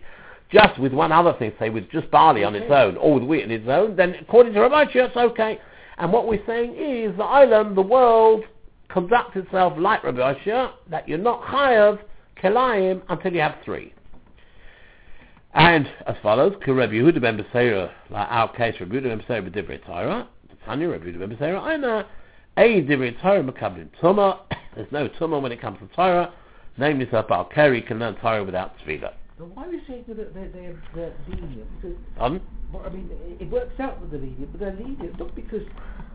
just 0.52 0.80
with 0.80 0.94
one 0.94 1.12
other 1.12 1.34
thing, 1.40 1.52
say 1.58 1.72
with 1.72 1.90
just 1.90 2.12
barley 2.12 2.44
on 2.44 2.54
its 2.54 2.72
own, 2.72 2.96
or 2.98 3.16
with 3.16 3.24
wheat 3.24 3.44
on 3.44 3.50
its 3.50 3.68
own, 3.68 3.96
then 3.96 4.14
according 4.22 4.54
to 4.54 4.62
Rabbi 4.62 4.86
Shia, 4.86 5.08
it's 5.08 5.18
okay. 5.18 5.60
And 5.98 6.14
what 6.14 6.28
we're 6.28 6.46
saying 6.46 6.76
is 6.76 7.18
the 7.18 7.24
island, 7.24 7.76
the 7.76 7.82
world, 7.82 8.44
conducts 8.90 9.36
itself 9.36 9.74
like 9.78 10.04
Rabbi 10.04 10.36
Shia, 10.46 10.74
that 10.92 11.10
you're 11.10 11.18
not 11.18 11.42
chayav 11.42 12.00
kelayim 12.42 13.02
until 13.10 13.34
you 13.34 13.42
have 13.42 13.56
three. 13.66 13.94
And 15.56 15.88
as 16.06 16.16
follows, 16.22 16.54
Rabbi 16.68 16.94
Yehuda 16.94 17.20
ben 17.20 17.38
Beseira, 17.38 17.90
like 18.12 18.28
our 18.30 18.54
case, 18.54 18.76
Rabbi 18.80 18.96
Yehuda 18.96 19.18
ben 19.18 19.20
Beseira 19.20 19.50
b'divrei 19.50 19.84
Torah, 19.84 20.28
Tanya, 20.70 20.88
Rabbi 20.88 21.12
ben 21.14 21.36
Beseira, 21.36 21.60
Aina, 21.64 22.06
a 22.56 22.82
divrei 22.84 23.20
Torah 23.20 23.42
mekablim 23.42 23.88
Tumah, 24.00 24.42
there's 24.76 24.92
no 24.92 25.10
Tumah 25.20 25.42
when 25.42 25.52
it 25.52 25.60
comes 25.60 25.80
to 25.80 25.88
Torah, 25.96 26.32
Name 26.78 27.06
so 27.10 27.24
Baal 27.28 27.46
Keri 27.46 27.82
can 27.82 27.98
learn 27.98 28.16
Torah 28.18 28.44
without 28.44 28.78
tefillah. 28.78 29.14
But 29.40 29.48
why 29.56 29.66
are 29.66 29.72
you 29.72 29.82
saying 29.88 30.06
that 30.08 30.34
they're, 30.36 30.50
they're, 30.50 30.76
they're 30.94 31.14
lenient? 31.28 31.68
Because, 31.82 31.98
well, 32.72 32.84
I 32.86 32.90
mean, 32.90 33.10
it, 33.40 33.50
works 33.50 33.80
out 33.80 34.00
with 34.00 34.12
the 34.12 34.18
lenient, 34.20 34.52
but 34.52 34.60
they're 34.60 34.76
lenient 34.76 35.18
not 35.18 35.34
because 35.36 35.64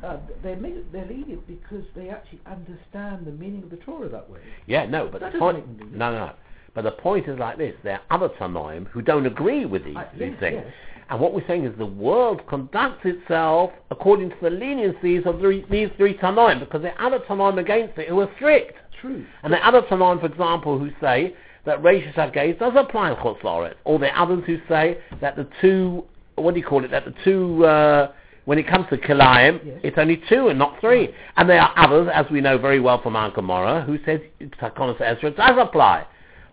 uh, 0.04 0.18
they're 0.44 0.56
they're 0.92 1.06
lenient 1.06 1.44
because 1.48 1.84
they 1.96 2.08
actually 2.08 2.40
understand 2.46 3.26
the 3.26 3.32
meaning 3.32 3.64
of 3.64 3.70
the 3.70 3.76
Torah 3.78 4.08
that 4.08 4.30
way. 4.30 4.38
Yeah, 4.66 4.86
no, 4.86 5.08
but 5.10 5.20
That 5.20 5.32
the 5.32 5.38
point, 5.40 5.66
no, 5.90 6.12
no, 6.12 6.26
no. 6.26 6.32
But 6.74 6.82
the 6.82 6.92
point 6.92 7.28
is 7.28 7.38
like 7.40 7.58
this: 7.58 7.74
there 7.82 8.00
are 8.08 8.16
other 8.16 8.28
Tanoim 8.36 8.86
who 8.86 9.02
don't 9.02 9.26
agree 9.26 9.66
with 9.66 9.84
these, 9.84 9.96
I- 9.96 10.08
these 10.12 10.30
yes, 10.30 10.40
things. 10.40 10.62
yes. 10.64 10.74
And 11.10 11.20
what 11.20 11.34
we're 11.34 11.46
saying 11.46 11.64
is 11.64 11.76
the 11.78 11.86
world 11.86 12.46
conducts 12.48 13.04
itself 13.04 13.70
according 13.90 14.30
to 14.30 14.36
the 14.40 14.48
leniencies 14.48 15.26
of 15.26 15.40
the, 15.40 15.64
these 15.70 15.90
three 15.96 16.16
Tanoim, 16.16 16.60
because 16.60 16.82
there 16.82 16.98
are 16.98 17.06
other 17.06 17.24
Tanoim 17.26 17.58
against 17.58 17.98
it 17.98 18.08
who 18.08 18.20
are 18.20 18.30
strict. 18.36 18.78
True. 19.00 19.24
And 19.42 19.52
there 19.52 19.60
are 19.62 19.68
other 19.68 19.86
Tanoim, 19.86 20.20
for 20.20 20.26
example, 20.26 20.78
who 20.78 20.90
say 21.00 21.34
that 21.66 21.82
Rashis 21.82 22.14
Hagez 22.14 22.58
does 22.58 22.72
apply 22.76 23.10
in 23.10 23.16
Chutz 23.16 23.74
Or 23.84 23.98
there 23.98 24.12
are 24.12 24.22
others 24.22 24.44
who 24.46 24.58
say 24.68 24.98
that 25.20 25.36
the 25.36 25.48
two, 25.60 26.04
what 26.36 26.54
do 26.54 26.60
you 26.60 26.66
call 26.66 26.84
it, 26.84 26.90
that 26.90 27.04
the 27.04 27.14
two, 27.24 27.64
uh, 27.64 28.12
when 28.44 28.58
it 28.58 28.66
comes 28.66 28.86
to 28.90 28.96
Kilayim, 28.98 29.60
Yes. 29.64 29.80
it's 29.82 29.98
only 29.98 30.22
two 30.28 30.48
and 30.48 30.58
not 30.58 30.78
three. 30.80 31.14
And 31.36 31.48
there 31.48 31.60
are 31.60 31.72
others, 31.76 32.08
as 32.12 32.26
we 32.30 32.40
know 32.40 32.58
very 32.58 32.80
well 32.80 33.00
from 33.02 33.16
Al 33.16 33.30
Gemara, 33.30 33.82
who 33.82 33.98
says 34.04 34.20
Takonos 34.60 35.00
Ezra 35.00 35.30
does 35.30 35.56
apply. 35.58 36.06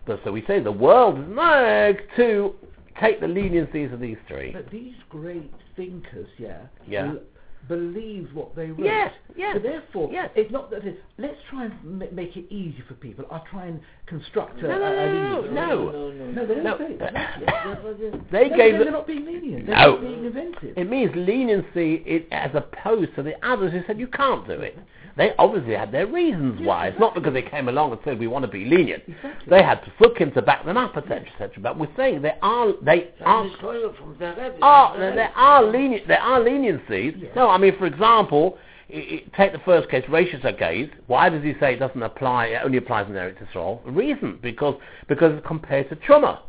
But 0.06 0.20
so 0.24 0.32
we 0.32 0.44
say 0.46 0.60
the 0.60 0.72
world 0.72 1.18
is 1.18 1.28
not 1.28 1.96
to 2.16 2.54
take 3.00 3.20
the 3.20 3.26
leniencies 3.26 3.92
of 3.92 4.00
these 4.00 4.18
three. 4.28 4.52
But 4.52 4.70
these 4.70 4.94
great 5.08 5.52
thinkers, 5.76 6.28
yeah, 6.38 6.58
Yeah. 6.86 7.06
bel- 7.08 7.20
believed 7.68 8.32
what 8.34 8.56
they 8.56 8.66
wrote. 8.72 8.80
Yes, 8.84 9.12
yes, 9.36 9.54
So 9.54 9.60
therefore, 9.60 10.10
yes. 10.12 10.30
it's 10.34 10.50
not 10.50 10.68
that 10.72 10.84
it's, 10.84 10.98
let's 11.18 11.36
try 11.48 11.66
and 11.66 11.84
ma- 11.84 12.06
make 12.10 12.36
it 12.36 12.44
easy 12.52 12.82
for 12.88 12.94
people. 12.94 13.24
I'll 13.30 13.44
try 13.50 13.66
and 13.66 13.80
construct 14.06 14.58
a, 14.58 14.62
No, 14.68 14.78
no, 14.78 14.84
a, 14.84 14.90
a 14.90 14.92
no, 14.92 15.40
lenient- 15.42 15.52
no. 15.54 15.90
no, 15.90 16.10
no. 16.10 16.26
No, 16.32 16.46
they 16.46 16.54
don't 16.56 16.64
No. 16.64 16.78
say 16.78 16.96
that. 16.96 17.12
That 17.46 17.84
was 17.84 17.96
it. 18.00 18.14
They 18.32 18.48
No, 18.48 18.56
gave 18.56 18.78
they're 18.80 18.90
not 18.90 19.06
being 19.06 19.24
lenient. 19.24 19.66
They're 19.66 19.76
No. 19.76 19.92
not 19.92 20.00
being 20.00 20.24
inventive. 20.24 20.76
it 20.76 20.90
means 20.90 21.14
leniency 21.14 22.02
it, 22.04 22.26
as 22.32 22.50
opposed 22.54 23.14
to 23.14 23.22
the 23.22 23.34
others 23.46 23.70
who 23.72 23.82
said 23.86 23.98
you 24.00 24.08
can't 24.08 24.44
do 24.46 24.54
it. 24.54 24.76
They 25.16 25.32
obviously 25.38 25.74
had 25.74 25.92
their 25.92 26.06
reasons 26.06 26.56
Yes, 26.58 26.66
why. 26.66 26.86
It's 26.88 27.00
not 27.00 27.14
because 27.14 27.32
they 27.32 27.42
came 27.42 27.68
along 27.68 27.92
and 27.92 28.00
said 28.04 28.18
we 28.18 28.26
want 28.26 28.44
to 28.44 28.50
be 28.50 28.64
lenient. 28.64 29.02
Exactly. 29.06 29.46
They 29.50 29.62
had 29.62 29.84
to 29.84 29.92
foot 29.98 30.16
him 30.18 30.32
to 30.32 30.42
back 30.42 30.64
them 30.64 30.76
up, 30.76 30.96
etc., 30.96 31.26
etc. 31.32 31.62
But 31.62 31.78
we're 31.78 31.94
saying 31.96 32.22
there 32.22 32.38
are 32.42 32.72
they 32.82 33.10
are 33.24 33.44
And 33.44 33.56
from 33.58 34.16
are 34.20 34.34
The 34.34 34.56
ah, 34.62 34.96
there, 34.96 35.32
are 35.34 35.62
lenient 35.64 36.08
there 36.08 36.20
are 36.20 36.40
leniencies. 36.40 37.20
Yes. 37.20 37.32
No, 37.36 37.48
I 37.48 37.58
mean 37.58 37.76
for 37.78 37.86
example, 37.86 38.58
i 38.92 38.96
i 38.96 39.36
take 39.36 39.52
the 39.52 39.60
first 39.64 39.88
case, 39.90 40.04
Rashis 40.06 40.42
Hagez. 40.42 40.90
Why 41.06 41.28
does 41.28 41.42
he 41.42 41.54
say 41.60 41.74
it 41.74 41.78
doesn't 41.78 42.02
apply? 42.02 42.46
It 42.46 42.60
only 42.64 42.78
applies 42.78 43.06
in 43.06 43.14
Eretz 43.14 43.42
Yisrael. 43.46 43.80
Reason 43.84 44.38
because 44.42 44.76
because 45.08 45.32
it's 45.36 45.46
compared 45.46 45.88
to 45.90 45.96
Truma. 45.96 46.40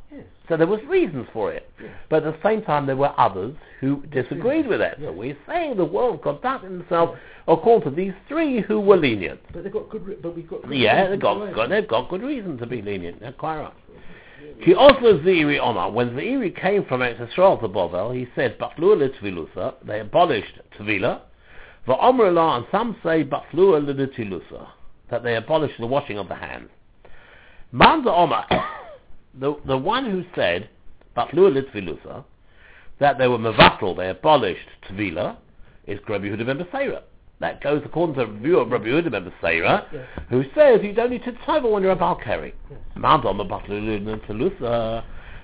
Yes. 0.44 0.50
So 0.50 0.58
there 0.58 0.68
was 0.68 0.80
reasons 0.88 1.28
for 1.34 1.52
it. 1.52 1.70
Yes. 1.82 1.92
But 2.10 2.26
at 2.26 2.34
the 2.34 2.48
same 2.48 2.62
time, 2.64 2.86
there 2.86 2.96
were 2.96 3.14
others 3.18 3.56
who 3.80 4.04
disagreed 4.08 4.68
with 4.68 4.82
it. 4.82 4.98
So 5.02 5.12
we're 5.12 5.38
saying 5.48 5.78
the 5.78 5.86
world 5.86 6.22
conducted 6.22 6.72
themselves 6.72 7.18
according 7.48 7.90
to 7.90 7.96
these 7.96 8.14
three 8.28 8.62
who 8.62 8.80
were 8.80 8.98
lenient. 8.98 9.40
But 9.52 9.64
they've 9.64 9.74
got 9.74 9.90
good. 9.90 10.06
Re- 10.06 10.18
but 10.22 10.36
we've 10.36 10.50
got. 10.50 10.64
Good 10.64 10.78
Yeah, 10.78 11.04
reasons 11.04 11.12
they've 11.12 11.56
got, 11.56 11.70
they've 11.70 11.88
got 11.88 12.10
good 12.10 12.22
reason 12.22 12.58
to 12.58 12.66
be 12.66 12.82
lenient. 12.82 13.20
They're 13.20 13.32
quite 13.32 13.60
right. 13.60 13.74
Ki 14.64 14.76
Oslo 14.76 15.20
Ziri 15.20 15.60
Omar, 15.60 15.92
when 15.92 16.12
Ziri 16.12 16.56
came 16.56 16.86
from 16.86 17.02
Eretz 17.02 17.20
Yisrael 17.20 17.60
to 17.62 17.68
Bovel, 17.68 18.12
he 18.12 18.28
said, 18.36 18.58
Litvilusa, 18.60 19.76
they 19.86 20.00
abolished 20.00 20.60
Tvila, 20.78 21.22
Va'omer 21.88 22.30
Allah, 22.30 22.58
and 22.58 22.66
some 22.72 22.96
say 23.04 23.24
Batlua 23.24 23.82
Liditilusa, 23.84 24.68
that 25.10 25.24
they 25.24 25.36
abolished 25.36 25.80
the 25.80 25.88
washing 25.88 26.18
of 26.18 26.28
the 26.28 26.36
hands. 26.36 26.70
Manda 27.72 28.12
Omar, 28.12 28.46
the, 29.40 29.56
the 29.66 29.78
one 29.78 30.10
who 30.10 30.24
said, 30.36 30.70
Batlua 31.16 31.52
Litvilusa, 31.52 32.24
that 33.00 33.18
they 33.18 33.28
were 33.28 33.38
Mevatel, 33.38 33.96
they 33.98 34.10
abolished 34.10 34.68
Tvila, 34.90 35.38
is 35.88 36.00
Rabbi 36.08 36.26
Yehuda 36.26 36.46
ben 36.46 36.60
Beseira. 36.60 37.02
That 37.40 37.62
goes 37.62 37.82
according 37.84 38.16
to 38.16 38.26
the 38.26 38.40
view 38.40 38.60
of 38.60 38.72
Rabbi 38.72 38.86
Yehuda 38.86 39.12
ben 39.12 39.32
Beseira, 39.32 39.86
Yes. 39.92 40.08
who 40.30 40.44
says 40.56 40.82
you 40.84 40.94
don't 40.94 41.10
need 41.10 41.24
to 41.24 41.32
when 41.68 41.84
you're 41.84 41.92
a 41.92 41.96
Balkari. 41.96 42.54
Yes. 42.70 42.80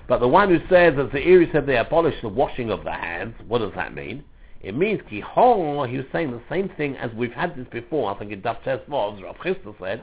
But 0.08 0.18
the 0.18 0.28
one 0.28 0.48
who 0.48 0.58
says, 0.68 0.94
as 0.98 1.12
the 1.12 1.22
Eri 1.22 1.48
said, 1.52 1.66
they 1.66 1.76
abolished 1.76 2.22
the 2.22 2.28
washing 2.28 2.70
of 2.70 2.82
the 2.82 2.90
hands, 2.90 3.34
what 3.46 3.58
does 3.58 3.72
that 3.76 3.94
mean? 3.94 4.24
It 4.62 4.76
means 4.76 5.00
ki 5.08 5.16
he 5.16 5.22
was 5.22 6.04
saying 6.12 6.32
the 6.32 6.42
same 6.50 6.68
thing 6.70 6.96
as 6.96 7.10
we've 7.14 7.32
had 7.32 7.56
this 7.56 7.66
before, 7.70 8.12
I 8.12 8.18
think 8.18 8.32
in 8.32 8.42
Daf 8.42 8.60
Tesvov, 8.62 9.22
Rav 9.22 9.36
Chisda 9.36 9.74
said, 9.80 10.02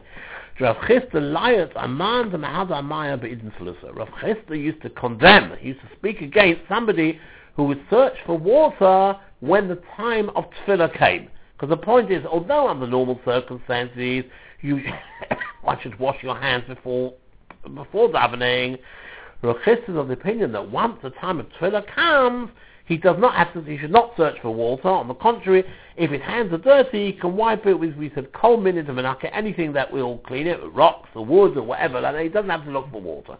Rav 0.60 0.76
Chisda 0.78 1.14
liat 1.14 1.76
aman 1.76 2.32
de 2.32 2.38
mahad 2.38 2.70
amaya 2.70 3.22
be'idin 3.22 3.52
telusa. 3.60 3.96
Rav 3.96 4.10
Chisda 4.22 4.60
used 4.60 4.82
to 4.82 4.90
condemn, 4.90 5.56
he 5.60 5.68
used 5.68 5.82
to 5.82 5.90
speak 5.96 6.22
against 6.22 6.62
somebody 6.68 7.20
who 7.56 7.66
would 7.66 7.80
search 7.92 8.16
for 8.26 8.40
water 8.40 9.20
when 9.40 9.68
the 9.68 9.80
time 9.96 10.32
of 10.36 10.46
tefillah 10.66 10.98
came. 10.98 11.30
Because 11.54 11.70
the 11.70 11.78
point 11.78 12.12
is, 12.12 12.26
although 12.26 12.68
under 12.68 12.88
normal 12.88 13.20
circumstances, 13.24 14.24
you 14.62 14.82
one 15.62 15.78
should 15.84 15.98
wash 16.00 16.24
your 16.24 16.36
hands 16.36 16.64
before 16.68 17.14
before 17.76 18.10
davening, 18.10 18.80
Rav 19.44 19.58
Chisda 19.58 19.90
is 19.90 19.96
of 19.96 20.08
the 20.08 20.14
opinion 20.14 20.52
that 20.54 20.72
once 20.72 20.98
the 21.04 21.12
time 21.12 21.40
of 21.40 21.46
tefillah 21.50 21.86
comes, 21.94 22.50
he 22.88 22.96
does 22.96 23.18
not 23.20 23.36
have 23.36 23.52
to, 23.54 23.62
he 23.62 23.78
should 23.78 23.92
not 23.92 24.14
search 24.16 24.38
for 24.42 24.52
water. 24.52 24.88
On 24.88 25.10
the 25.10 25.14
contrary, 25.14 25.66
if 25.98 26.10
his 26.10 26.22
hands 26.22 26.54
are 26.54 26.58
dirty, 26.58 27.08
he 27.08 27.14
can 27.20 27.36
wipe 27.36 27.66
it 27.66 27.74
with, 27.74 27.96
we 27.96 28.10
said, 28.16 28.32
coal 28.32 28.56
minute 28.56 28.90
of 28.90 28.96
manaka, 28.96 29.30
anything 29.34 29.74
that 29.74 29.92
will 29.92 30.20
clean 30.20 30.48
it, 30.48 30.58
rocks 30.74 31.10
or 31.14 31.26
wood 31.26 31.58
or 31.58 31.64
whatever, 31.64 32.00
like 32.00 32.16
that. 32.16 32.24
he 32.24 32.30
doesn't 32.30 32.50
have 32.50 32.64
to 32.64 32.72
look 32.72 32.90
for 32.90 33.02
water. 33.02 33.38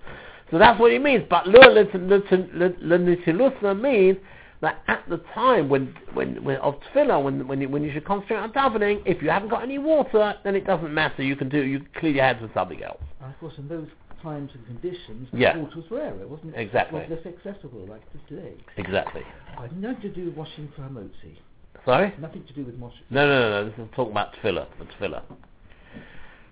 So 0.52 0.58
that's 0.58 0.78
what 0.78 0.92
he 0.92 1.00
means. 1.00 1.24
But 1.30 1.46
lenitilusa 1.46 3.80
means 3.80 4.18
that 4.60 4.84
at 4.88 5.04
the 5.08 5.20
time 5.34 5.70
when, 5.70 5.96
when, 6.14 6.44
when 6.44 6.58
of 6.58 6.76
tefillah, 6.94 7.24
when, 7.24 7.48
when, 7.48 7.62
you, 7.62 7.70
when 7.70 7.84
you 7.84 7.94
should 7.94 8.04
concentrate 8.04 8.38
on 8.38 8.52
davening, 8.52 9.02
if 9.06 9.22
you 9.22 9.30
haven't 9.30 9.50
got 9.50 9.64
any 9.64 9.78
water, 9.78 10.36
then 10.44 10.56
it 10.56 10.66
doesn't 10.66 10.94
matter. 10.94 11.24
You 11.24 11.38
can 11.38 11.48
do, 11.48 11.64
you 11.64 11.80
can 11.80 11.88
clean 12.00 12.16
your 12.16 12.26
hands 12.26 12.42
with 12.42 12.54
something 12.54 12.84
else. 12.84 13.00
And 13.22 13.34
of 13.34 13.40
course, 13.40 13.54
in 13.58 13.70
those 13.70 13.88
times 14.22 14.52
and 14.54 14.66
conditions, 14.66 15.28
the 15.32 15.38
Yeah. 15.40 15.58
water 15.58 15.76
was 15.78 15.86
rarer, 15.92 16.22
it 16.22 16.30
wasn't 16.30 16.56
Exactly. 16.56 17.00
was 17.02 17.10
less 17.10 17.26
accessible 17.26 17.86
like 17.88 18.02
it 18.02 18.18
is 18.18 18.22
today. 18.28 18.54
Exactly. 18.78 19.24
I 19.58 19.62
had 19.64 19.78
nothing 19.78 20.02
to 20.02 20.10
do 20.10 20.26
with 20.26 20.36
washing 20.36 20.68
for 20.76 20.82
hamotzi. 20.84 21.38
Sorry? 21.86 22.14
Nothing 22.20 22.44
to 22.46 22.54
do 22.54 22.64
with 22.66 22.76
washing. 22.76 23.04
No, 23.10 23.28
no, 23.28 23.40
no, 23.40 23.50
no. 23.50 23.70
This 23.70 23.80
is 23.80 23.88
talking 23.96 24.12
about 24.12 24.34
tefillah. 24.34 24.68
For 24.78 24.86
tefillah. 24.86 25.22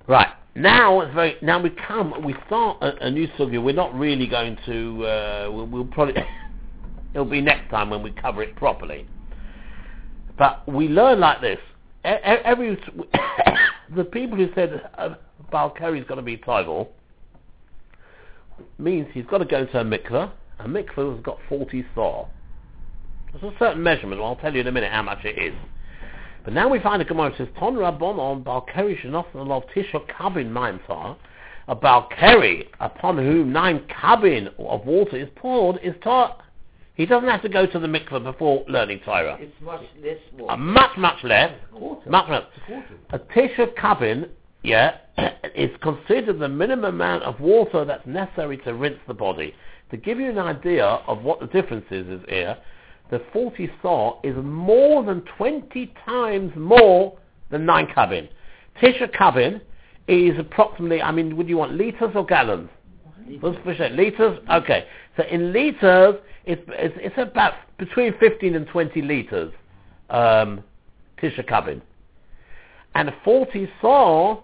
Right 0.07 0.29
now, 0.55 1.01
it's 1.01 1.13
very. 1.13 1.35
Now 1.41 1.59
we 1.61 1.71
come. 1.71 2.23
We 2.23 2.35
start 2.47 2.77
a, 2.81 3.05
a 3.07 3.11
new 3.11 3.27
sugya. 3.29 3.61
We're 3.61 3.73
not 3.73 3.93
really 3.97 4.27
going 4.27 4.57
to. 4.65 5.05
Uh, 5.05 5.49
we'll, 5.51 5.65
we'll 5.65 5.85
probably. 5.85 6.13
it'll 7.13 7.25
be 7.25 7.41
next 7.41 7.69
time 7.69 7.89
when 7.89 8.01
we 8.03 8.11
cover 8.11 8.43
it 8.43 8.55
properly. 8.55 9.07
But 10.37 10.67
we 10.71 10.87
learn 10.87 11.19
like 11.19 11.41
this. 11.41 11.59
E- 12.05 12.09
Every 12.09 12.77
the 13.95 14.03
people 14.05 14.37
who 14.37 14.49
said 14.53 14.89
uh, 14.97 15.15
Balkari's 15.51 16.05
got 16.07 16.15
to 16.15 16.21
be 16.21 16.37
tribal 16.37 16.91
means 18.77 19.07
he's 19.13 19.25
got 19.25 19.39
to 19.39 19.45
go 19.45 19.65
to 19.65 19.79
a 19.79 19.83
mikveh. 19.83 20.31
A 20.59 20.63
mikveh 20.67 21.15
has 21.15 21.23
got 21.23 21.37
forty 21.49 21.85
saw. 21.93 22.27
There's 23.31 23.53
a 23.53 23.57
certain 23.59 23.83
measurement. 23.83 24.21
I'll 24.21 24.37
tell 24.37 24.53
you 24.53 24.61
in 24.61 24.67
a 24.67 24.71
minute 24.71 24.91
how 24.91 25.01
much 25.03 25.25
it 25.25 25.37
is. 25.37 25.53
But 26.45 26.53
now 26.53 26.69
we 26.69 26.79
find 26.79 27.01
a 27.01 27.05
Gemara 27.05 27.31
that 27.31 27.37
says, 27.37 27.47
Ton 27.59 27.75
Rabbon 27.75 28.17
on 28.19 28.43
Balkeri 28.43 29.01
Shenosan 29.01 29.49
of 29.49 29.63
Tisha 29.75 30.07
Kabin 30.09 30.51
Maimtar, 30.51 31.17
a 31.67 31.75
Balkeri 31.75 32.67
upon 32.79 33.17
whom 33.17 33.51
nine 33.51 33.83
cabin 33.89 34.49
of 34.59 34.85
water 34.85 35.17
is 35.17 35.27
poured 35.35 35.79
is 35.83 35.95
taught. 36.03 36.41
He 36.93 37.05
doesn't 37.05 37.27
have 37.27 37.41
to 37.41 37.49
go 37.49 37.65
to 37.65 37.79
the 37.79 37.87
mikveh 37.87 38.23
before 38.23 38.63
learning 38.69 39.01
Torah. 39.03 39.37
It's 39.41 39.51
much 39.61 39.81
less 40.01 40.17
A 40.37 40.41
water. 40.43 40.57
much, 40.57 40.97
much 40.97 41.23
less. 41.23 41.51
Quarter. 41.73 42.09
Much 42.09 42.29
less. 42.29 42.43
It's 42.55 42.63
a 42.63 42.67
quarter. 42.67 42.95
A 43.09 43.19
Tisha 43.19 43.73
Kabin, 43.75 44.29
yeah, 44.65 44.97
is 45.55 45.69
considered 45.81 46.39
the 46.39 46.49
minimum 46.49 46.95
amount 46.95 47.23
of 47.23 47.39
water 47.39 47.85
that's 47.85 48.05
necessary 48.05 48.57
to 48.59 48.73
rinse 48.73 48.99
the 49.07 49.13
body. 49.13 49.53
To 49.91 49.97
give 49.97 50.19
you 50.19 50.29
an 50.29 50.39
idea 50.39 50.85
of 50.85 51.23
what 51.23 51.39
the 51.39 51.47
difference 51.47 51.85
is, 51.91 52.07
is 52.07 52.21
here, 52.27 52.57
the 53.11 53.21
40 53.31 53.69
saw 53.81 54.19
is 54.23 54.35
more 54.37 55.03
than 55.03 55.21
20 55.37 55.93
times 56.05 56.51
more 56.55 57.17
than 57.51 57.65
9 57.65 57.87
cabin. 57.93 58.27
Tisha 58.81 59.13
cabin 59.13 59.61
is 60.07 60.37
approximately, 60.39 61.01
I 61.01 61.11
mean, 61.11 61.37
would 61.37 61.47
you 61.47 61.57
want 61.57 61.73
litres 61.73 62.11
or 62.15 62.25
gallons? 62.25 62.69
Percent? 63.63 63.95
Litres? 63.95 64.39
Okay. 64.51 64.85
So 65.17 65.23
in 65.23 65.53
litres, 65.53 66.15
it's, 66.45 66.61
it's, 66.69 66.95
it's 66.99 67.15
about 67.17 67.53
between 67.77 68.17
15 68.19 68.55
and 68.55 68.67
20 68.67 69.01
litres, 69.01 69.53
um, 70.09 70.63
Tisha 71.21 71.47
cabin. 71.47 71.81
And 72.95 73.09
a 73.09 73.15
40 73.23 73.69
saw 73.81 74.41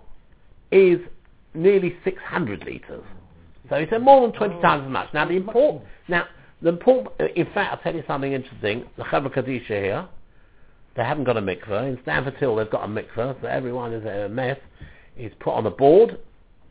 is 0.72 1.00
nearly 1.54 1.96
600 2.04 2.66
litres. 2.66 3.04
So 3.70 3.76
it's 3.76 3.92
more 4.02 4.22
than 4.22 4.36
20 4.38 4.62
times 4.62 4.86
as 4.86 4.92
much. 4.92 5.14
Now 5.14 5.26
the 5.26 5.36
important, 5.36 5.84
now 6.08 6.26
the 6.62 6.70
important, 6.70 7.14
in 7.36 7.46
fact, 7.54 7.72
I'll 7.72 7.78
tell 7.78 7.96
you 7.96 8.04
something 8.08 8.34
interesting. 8.34 8.86
The 8.98 9.04
Chabra 9.04 9.34
Kadisha 9.34 9.68
here, 9.68 10.08
they 10.96 11.04
haven't 11.04 11.24
got 11.24 11.38
a 11.38 11.42
mikveh. 11.42 11.88
In 11.88 12.00
Stamford 12.02 12.36
Hill, 12.36 12.56
they've 12.56 12.70
got 12.70 12.84
a 12.84 12.88
mikveh, 12.88 13.42
so 13.42 13.48
everyone 13.48 13.94
is 13.94 14.06
a 14.06 14.30
mess. 14.30 14.58
Is 15.18 15.32
put 15.40 15.52
on 15.54 15.66
a 15.66 15.72
board 15.72 16.18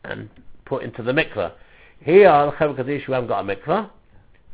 and 0.03 0.29
put 0.65 0.83
into 0.83 1.03
the 1.03 1.11
mikveh. 1.11 1.51
Here, 1.99 2.29
the 2.29 2.51
Chabra 2.57 2.75
Kadisha 2.75 3.13
haven't 3.13 3.27
got 3.27 3.45
a 3.47 3.55
mikveh, 3.55 3.89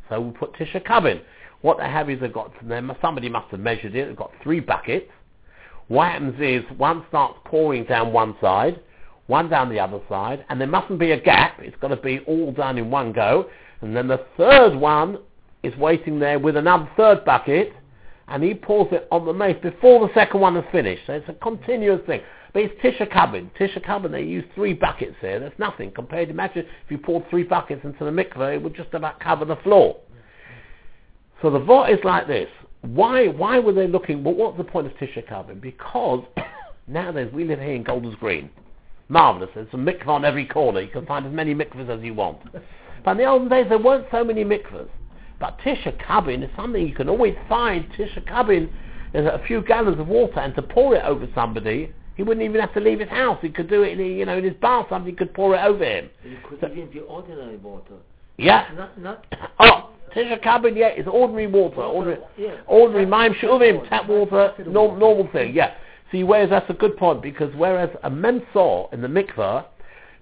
so 0.08 0.20
we 0.20 0.30
put 0.32 0.52
Tisha 0.54 0.84
Kabin. 0.86 1.20
What 1.62 1.78
they 1.78 1.84
have 1.84 2.08
is 2.08 2.20
they've 2.20 2.32
got, 2.32 2.52
somebody 3.00 3.28
must 3.28 3.50
have 3.50 3.60
measured 3.60 3.94
it, 3.94 4.06
they've 4.06 4.16
got 4.16 4.30
three 4.42 4.60
buckets. 4.60 5.10
What 5.88 6.12
happens 6.12 6.38
is 6.40 6.62
one 6.76 7.04
starts 7.08 7.38
pouring 7.44 7.84
down 7.84 8.12
one 8.12 8.36
side, 8.40 8.80
one 9.28 9.48
down 9.48 9.68
the 9.68 9.78
other 9.78 10.00
side, 10.08 10.44
and 10.48 10.60
there 10.60 10.66
mustn't 10.66 10.98
be 10.98 11.12
a 11.12 11.20
gap. 11.20 11.60
It's 11.60 11.76
got 11.80 11.88
to 11.88 11.96
be 11.96 12.20
all 12.26 12.50
done 12.50 12.78
in 12.78 12.90
one 12.90 13.12
go. 13.12 13.48
And 13.82 13.94
then 13.94 14.08
the 14.08 14.24
third 14.36 14.74
one 14.74 15.18
is 15.62 15.76
waiting 15.76 16.18
there 16.18 16.38
with 16.38 16.56
another 16.56 16.88
third 16.96 17.24
bucket, 17.24 17.72
and 18.26 18.42
he 18.42 18.54
pours 18.54 18.88
it 18.90 19.06
on 19.10 19.26
the 19.26 19.32
mace 19.32 19.56
before 19.62 20.06
the 20.06 20.12
second 20.14 20.40
one 20.40 20.56
is 20.56 20.64
finished. 20.72 21.02
So 21.06 21.12
it's 21.12 21.28
a 21.28 21.34
continuous 21.34 22.04
thing. 22.06 22.22
But 22.54 22.62
it's 22.62 22.80
Tisha 22.82 23.10
Kabin. 23.10 23.50
Tisha 23.58 23.84
Kabin, 23.84 24.10
they 24.10 24.22
use 24.22 24.44
three 24.54 24.72
buckets 24.72 25.14
here. 25.20 25.38
That's 25.38 25.58
nothing 25.58 25.92
compared 25.92 26.28
to, 26.28 26.34
imagine 26.34 26.64
if 26.64 26.90
you 26.90 26.96
poured 26.96 27.28
three 27.28 27.44
buckets 27.44 27.84
into 27.84 28.04
the 28.04 28.10
mikveh, 28.10 28.54
it 28.54 28.62
would 28.62 28.74
just 28.74 28.94
about 28.94 29.20
cover 29.20 29.44
the 29.44 29.56
floor. 29.56 29.98
So 31.42 31.50
the 31.50 31.58
vote 31.58 31.90
is 31.90 31.98
like 32.02 32.26
this. 32.26 32.48
Why 32.80 33.26
why 33.28 33.58
were 33.58 33.72
they 33.72 33.86
looking, 33.86 34.24
well, 34.24 34.34
what's 34.34 34.56
the 34.56 34.64
point 34.64 34.86
of 34.86 34.94
Tisha 34.94 35.28
Kabin? 35.28 35.60
Because 35.60 36.24
nowadays 36.86 37.30
we 37.32 37.44
live 37.44 37.58
here 37.58 37.74
in 37.74 37.82
Golders 37.82 38.14
Green. 38.18 38.50
Marvellous. 39.08 39.50
There's 39.54 39.68
a 39.72 39.76
mikveh 39.76 40.06
on 40.08 40.24
every 40.24 40.46
corner. 40.46 40.80
You 40.80 40.88
can 40.88 41.06
find 41.06 41.26
as 41.26 41.32
many 41.32 41.54
mikvehs 41.54 41.88
as 41.88 42.02
you 42.02 42.14
want. 42.14 42.38
But 43.04 43.12
in 43.12 43.18
the 43.18 43.24
olden 43.26 43.48
days 43.48 43.66
there 43.68 43.78
weren't 43.78 44.06
so 44.10 44.24
many 44.24 44.44
mikvehs. 44.44 44.88
But 45.40 45.58
Tisha 45.60 45.96
Kabin 46.04 46.42
is 46.42 46.50
something 46.56 46.86
you 46.86 46.94
can 46.94 47.08
always 47.08 47.36
find. 47.48 47.88
Tisha 47.92 48.26
Kabin 48.28 48.68
is 49.14 49.24
a 49.26 49.40
few 49.46 49.62
gallons 49.62 49.98
of 49.98 50.08
water 50.08 50.40
and 50.40 50.54
to 50.56 50.62
pour 50.62 50.94
it 50.94 51.04
over 51.04 51.26
somebody, 51.34 51.92
he 52.16 52.22
wouldn't 52.22 52.44
even 52.44 52.60
have 52.60 52.74
to 52.74 52.80
leave 52.80 52.98
his 53.00 53.08
house. 53.08 53.38
He 53.40 53.48
could 53.48 53.68
do 53.70 53.82
it 53.82 53.98
in, 53.98 54.04
you 54.04 54.26
know, 54.26 54.36
in 54.36 54.44
his 54.44 54.54
bath. 54.54 54.86
Somebody 54.90 55.14
could 55.14 55.32
pour 55.32 55.54
it 55.54 55.60
over 55.60 55.84
him. 55.84 56.10
You 56.24 56.36
could 56.48 56.60
So- 56.60 56.66
even 56.66 56.90
the 56.92 57.00
ordinary 57.02 57.56
water. 57.58 57.94
Yeah. 58.36 58.66
Not, 58.76 58.98
not, 59.00 59.24
Oh, 59.60 59.90
Tisha 60.14 60.42
Kabin, 60.42 60.76
yeah, 60.76 60.88
it's 60.88 61.08
ordinary 61.08 61.46
water. 61.46 61.82
Ordinary, 61.82 62.20
yeah. 62.36 62.56
ordinary 62.66 63.06
mime 63.06 63.34
shuvim, 63.34 63.88
tap 63.88 64.08
water, 64.08 64.52
norm, 64.66 64.98
normal 64.98 65.28
thing, 65.32 65.54
yeah. 65.54 65.74
See, 66.10 66.22
whereas 66.22 66.50
that's 66.50 66.68
a 66.70 66.74
good 66.74 66.96
point, 66.96 67.22
because 67.22 67.54
whereas 67.54 67.90
a 68.02 68.10
mensor 68.10 68.84
in 68.92 69.02
the 69.02 69.08
mikveh 69.08 69.64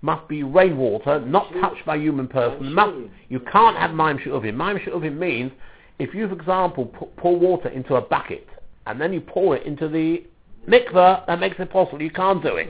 must 0.03 0.29
be 0.29 0.43
rainwater, 0.43 1.21
not 1.21 1.53
touched 1.61 1.85
by 1.87 1.97
human 1.97 2.29
person, 2.29 2.73
must, 2.73 2.97
you 3.29 3.41
can't 3.41 3.77
have 3.77 3.93
mime 3.93 4.19
shuvim. 4.19 4.55
Mime 4.55 4.79
shuvim 4.79 5.17
means, 5.17 5.53
if 5.99 6.15
you, 6.15 6.29
for 6.29 6.35
example, 6.35 6.87
pour 7.17 7.39
water 7.39 7.69
into 7.69 7.95
a 7.95 8.01
bucket, 8.01 8.47
and 8.87 9.01
then 9.01 9.13
you 9.13 9.21
pour 9.21 9.57
it 9.57 9.67
into 9.67 9.89
the 9.89 10.25
mikveh, 10.69 11.27
that 11.27 11.41
makes 11.41 11.57
it 11.59 11.71
possible. 11.71 12.03
You 12.03 12.11
can't 12.11 12.43
do 12.43 12.57
it. 12.57 12.69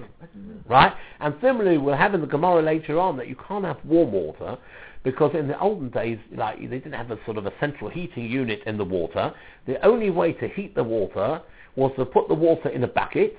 Right? 0.69 0.93
And 1.21 1.35
similarly, 1.41 1.79
we'll 1.79 1.97
have 1.97 2.15
in 2.15 2.21
the 2.21 2.27
Gemara 2.27 2.63
later 2.63 2.99
on 2.99 3.17
that 3.17 3.29
you 3.29 3.37
can't 3.49 3.65
have 3.65 3.79
warm 3.85 4.13
water 4.13 4.59
because 5.05 5.33
in 5.35 5.47
the 5.47 5.59
olden 5.61 5.89
days, 5.91 6.19
like 6.35 6.59
they 6.59 6.67
didn't 6.67 6.93
have 6.93 7.13
a 7.13 7.19
sort 7.25 7.39
of 7.39 7.47
a 7.47 7.53
central 7.61 7.89
heating 7.89 8.29
unit 8.29 8.61
in 8.67 8.77
the 8.77 8.85
water. 8.85 9.33
The 9.67 9.85
only 9.87 10.11
way 10.11 10.33
to 10.35 10.49
heat 10.49 10.75
the 10.75 10.83
water 10.83 11.41
was 11.77 11.93
to 11.97 12.05
put 12.05 12.29
the 12.29 12.35
water 12.35 12.69
in 12.71 12.83
a 12.85 12.89
bucket 12.89 13.37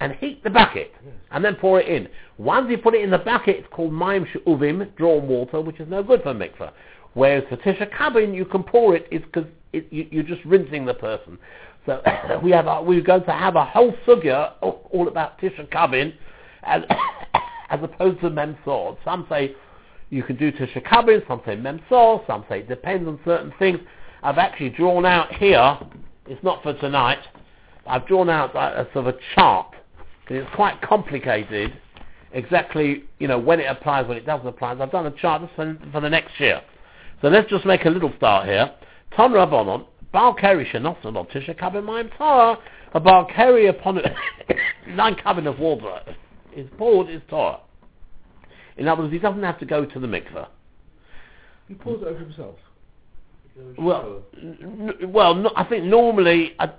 and 0.00 0.12
heat 0.12 0.42
the 0.44 0.50
bucket, 0.50 0.92
Yes. 1.04 1.14
and 1.32 1.44
then 1.44 1.56
pour 1.56 1.80
it 1.80 1.88
in. 1.88 2.08
Once 2.36 2.70
you 2.70 2.78
put 2.78 2.94
it 2.94 3.02
in 3.02 3.10
the 3.10 3.18
bucket, 3.18 3.56
it's 3.56 3.68
called 3.72 3.92
maim 3.92 4.24
she'uvim, 4.32 4.94
drawn 4.96 5.26
water, 5.26 5.60
which 5.60 5.80
is 5.80 5.88
no 5.88 6.02
good 6.02 6.22
for 6.22 6.32
mikveh. 6.34 6.70
Whereas 7.14 7.44
for 7.48 7.56
tisha 7.56 7.90
kabin, 7.90 8.34
you 8.34 8.44
can 8.44 8.62
pour 8.62 8.94
it, 8.94 9.10
because 9.10 9.46
you, 9.72 10.06
you're 10.10 10.22
just 10.22 10.44
rinsing 10.44 10.84
the 10.84 10.94
person. 10.94 11.36
So 11.84 12.00
we 12.42 12.50
have 12.52 12.66
a, 12.66 12.80
we're 12.80 13.00
going 13.00 13.24
to 13.24 13.32
have 13.32 13.56
a 13.56 13.64
whole 13.64 13.92
sugya 14.06 14.52
all 14.60 14.88
all 14.92 15.08
about 15.08 15.40
tisha 15.40 15.68
kabin, 15.68 16.14
as, 16.62 16.82
as 17.70 17.80
opposed 17.82 18.20
to 18.20 18.30
memsor. 18.30 18.96
Some 19.04 19.26
say 19.28 19.54
you 20.10 20.22
can 20.22 20.36
do 20.36 20.52
tisha 20.52 20.84
kabin, 20.84 21.26
some 21.26 21.42
say 21.44 21.56
memsor, 21.56 22.24
some 22.26 22.44
say 22.48 22.60
it 22.60 22.68
depends 22.68 23.08
on 23.08 23.18
certain 23.24 23.52
things. 23.58 23.80
I've 24.22 24.38
actually 24.38 24.70
drawn 24.70 25.06
out 25.06 25.34
here, 25.34 25.78
it's 26.26 26.42
not 26.42 26.62
for 26.62 26.74
tonight, 26.74 27.18
I've 27.88 28.06
drawn 28.06 28.28
out 28.28 28.54
a, 28.54 28.82
a 28.82 28.84
sort 28.92 29.06
of 29.06 29.14
a 29.14 29.18
chart, 29.34 29.74
it's 30.28 30.48
quite 30.54 30.80
complicated, 30.82 31.72
exactly, 32.32 33.04
you 33.18 33.28
know, 33.28 33.38
when 33.38 33.60
it 33.60 33.64
applies, 33.64 34.06
when 34.06 34.16
it 34.16 34.26
doesn't 34.26 34.46
apply. 34.46 34.76
So 34.76 34.82
I've 34.82 34.92
done 34.92 35.06
a 35.06 35.10
chart 35.12 35.42
just 35.42 35.54
for, 35.54 35.76
for 35.92 36.00
the 36.00 36.10
next 36.10 36.38
year. 36.38 36.60
So 37.22 37.28
let's 37.28 37.48
just 37.50 37.64
make 37.64 37.84
a 37.84 37.90
little 37.90 38.12
start 38.16 38.46
here. 38.46 38.70
Ton 39.16 39.32
Rabbanon, 39.32 39.86
Shenosan 40.14 41.16
on 41.16 41.26
Tisha 41.26 41.58
Kabin 41.58 41.84
Mayim 41.84 42.10
Torah, 42.16 42.58
a 42.92 43.00
Baal 43.00 43.26
Keri 43.26 43.66
upon 43.66 43.98
a 43.98 44.14
nine 44.88 45.14
cabin 45.16 45.46
of 45.46 45.58
water 45.58 46.00
is 46.54 46.68
poured 46.78 47.10
is 47.10 47.22
Torah. 47.28 47.60
In 48.76 48.86
other 48.86 49.02
words, 49.02 49.12
he 49.12 49.18
doesn't 49.18 49.42
have 49.42 49.58
to 49.58 49.66
go 49.66 49.84
to 49.84 49.98
the 49.98 50.06
mikveh. 50.06 50.46
He 51.66 51.74
pours 51.74 52.00
it 52.02 52.08
over 52.08 52.18
himself. 52.18 52.54
Well, 53.76 54.22
n- 54.40 54.94
well, 55.08 55.34
no, 55.34 55.50
I 55.56 55.64
think 55.64 55.84
normally 55.84 56.54
I, 56.60 56.70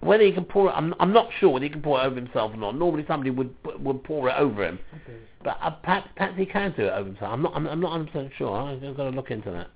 whether 0.00 0.24
he 0.24 0.32
can 0.32 0.44
pour 0.44 0.68
it, 0.68 0.72
I'm, 0.72 0.94
I'm 1.00 1.12
not 1.12 1.28
sure 1.40 1.50
whether 1.50 1.64
he 1.64 1.70
can 1.70 1.82
pour 1.82 2.00
it 2.00 2.04
over 2.04 2.16
himself 2.16 2.52
or 2.54 2.56
not. 2.56 2.76
Normally 2.76 3.04
somebody 3.08 3.30
would 3.30 3.54
would 3.80 4.04
pour 4.04 4.28
it 4.28 4.34
over 4.38 4.64
him, 4.64 4.78
Okay. 4.94 5.18
but 5.42 5.58
uh, 5.60 5.70
perhaps, 5.70 6.08
perhaps 6.16 6.38
he 6.38 6.46
can 6.46 6.72
do 6.76 6.84
it 6.84 6.90
over 6.90 7.08
himself. 7.08 7.32
I'm 7.32 7.42
not 7.42 7.52
I'm, 7.54 7.66
I'm 7.66 7.80
not 7.80 7.90
100 7.90 8.12
percent 8.12 8.32
sure. 8.38 8.56
I've 8.56 8.96
got 8.96 9.04
to 9.04 9.10
look 9.10 9.30
into 9.30 9.50
that. 9.50 9.68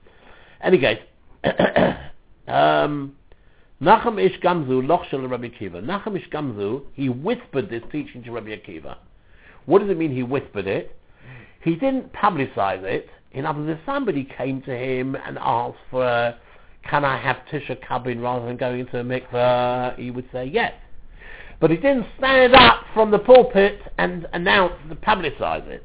Any 0.62 0.78
case, 0.78 1.00
um, 2.48 3.16
Nachum 3.82 4.24
Ish 4.24 4.40
Gamzu 4.40 4.86
Loch 4.86 5.04
Shel 5.10 5.26
Rabbi 5.26 5.48
Akiva. 5.48 5.82
Nachum 5.82 6.16
Ish 6.16 6.30
Gamzu 6.30 6.82
he 6.94 7.08
whispered 7.08 7.68
this 7.68 7.82
teaching 7.90 8.22
to 8.22 8.30
Rabbi 8.30 8.50
Akiva. 8.50 8.96
What 9.66 9.80
does 9.80 9.90
it 9.90 9.98
mean? 9.98 10.14
He 10.14 10.22
whispered 10.22 10.66
it. 10.66 10.96
He 11.62 11.74
didn't 11.74 12.12
publicize 12.12 12.82
it. 12.82 13.08
In 13.32 13.46
other 13.46 13.60
words, 13.60 13.78
if 13.80 13.86
somebody 13.86 14.28
came 14.36 14.60
to 14.62 14.76
him 14.76 15.16
and 15.16 15.38
asked 15.40 15.78
for, 15.90 16.04
a, 16.04 16.38
can 16.88 17.04
I 17.04 17.16
have 17.16 17.36
Tisha 17.50 17.78
Kabin 17.84 18.22
rather 18.22 18.46
than 18.46 18.56
going 18.56 18.80
into 18.80 18.98
a 18.98 19.04
mikveh, 19.04 19.98
he 19.98 20.10
would 20.10 20.28
say 20.32 20.44
yes. 20.46 20.72
But 21.60 21.70
he 21.70 21.76
didn't 21.76 22.06
stand 22.18 22.54
up 22.54 22.84
from 22.92 23.10
the 23.10 23.18
pulpit 23.20 23.80
and 23.98 24.26
announce, 24.32 24.74
and 24.88 25.00
publicize 25.00 25.66
it. 25.68 25.84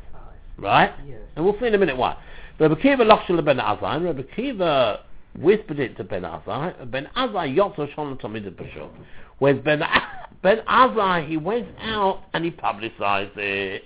Right? 0.57 0.91
Yes. 1.07 1.19
And 1.35 1.45
we'll 1.45 1.57
see 1.59 1.67
in 1.67 1.75
a 1.75 1.77
minute 1.77 1.95
why. 1.95 2.17
Rabbi 2.59 2.81
Kiva 2.81 3.03
Lochshel 3.03 3.45
Ben 3.45 3.57
Azai, 3.57 4.03
Rabbi 4.03 4.23
Kiva 4.35 5.01
whispered 5.37 5.79
it 5.79 5.95
to 5.97 6.03
Ben 6.03 6.23
Azai, 6.23 6.89
Ben 6.89 7.07
Azai 7.15 7.55
Yotzo 7.55 7.93
Shon 7.93 8.17
Tamid 8.17 8.49
Bashuk. 8.55 8.89
Whereas 9.37 9.61
Ben, 9.63 9.83
ben 10.41 10.61
Azai, 10.67 11.27
he 11.27 11.37
went 11.37 11.67
out 11.79 12.23
and 12.33 12.43
he 12.43 12.49
publicized 12.49 13.37
it. 13.37 13.83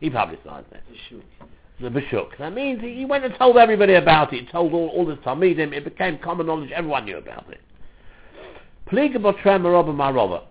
He 0.00 0.08
publicized 0.08 0.66
it. 0.72 0.82
The. 1.80 1.88
Bashuk. 1.88 2.38
That 2.38 2.54
means 2.54 2.80
he 2.80 3.04
went 3.04 3.24
and 3.24 3.34
told 3.36 3.56
everybody 3.56 3.94
about 3.94 4.32
it. 4.32 4.50
Told 4.50 4.72
all, 4.72 4.88
all 4.88 5.04
the 5.06 5.16
Talmidim. 5.16 5.72
It 5.72 5.84
became 5.84 6.18
common 6.18 6.46
knowledge. 6.46 6.70
Everyone 6.70 7.04
knew 7.04 7.18
about 7.18 7.50
it. 7.50 7.60
Pliga 8.90 9.16
Botrem 9.16 9.62
Marova. 9.62 10.44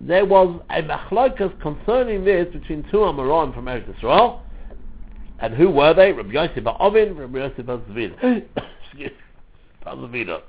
There 0.00 0.24
was 0.26 0.60
a 0.70 0.82
machlokas 0.82 1.58
concerning 1.60 2.24
this 2.24 2.52
between 2.52 2.82
two 2.90 2.98
Amorim 2.98 3.54
from 3.54 3.66
Eretz 3.66 3.88
Yisrael. 3.94 4.40
And 5.38 5.54
who 5.54 5.70
were 5.70 5.94
they? 5.94 6.12
Rabbi 6.12 6.32
Yosef 6.32 6.64
Ba'ovin, 6.64 7.16
Rabbi 7.18 7.38
Yosef 7.38 7.64
Ba'zavida. 7.66 8.14
Excuse 8.90 9.12
the- 9.84 10.42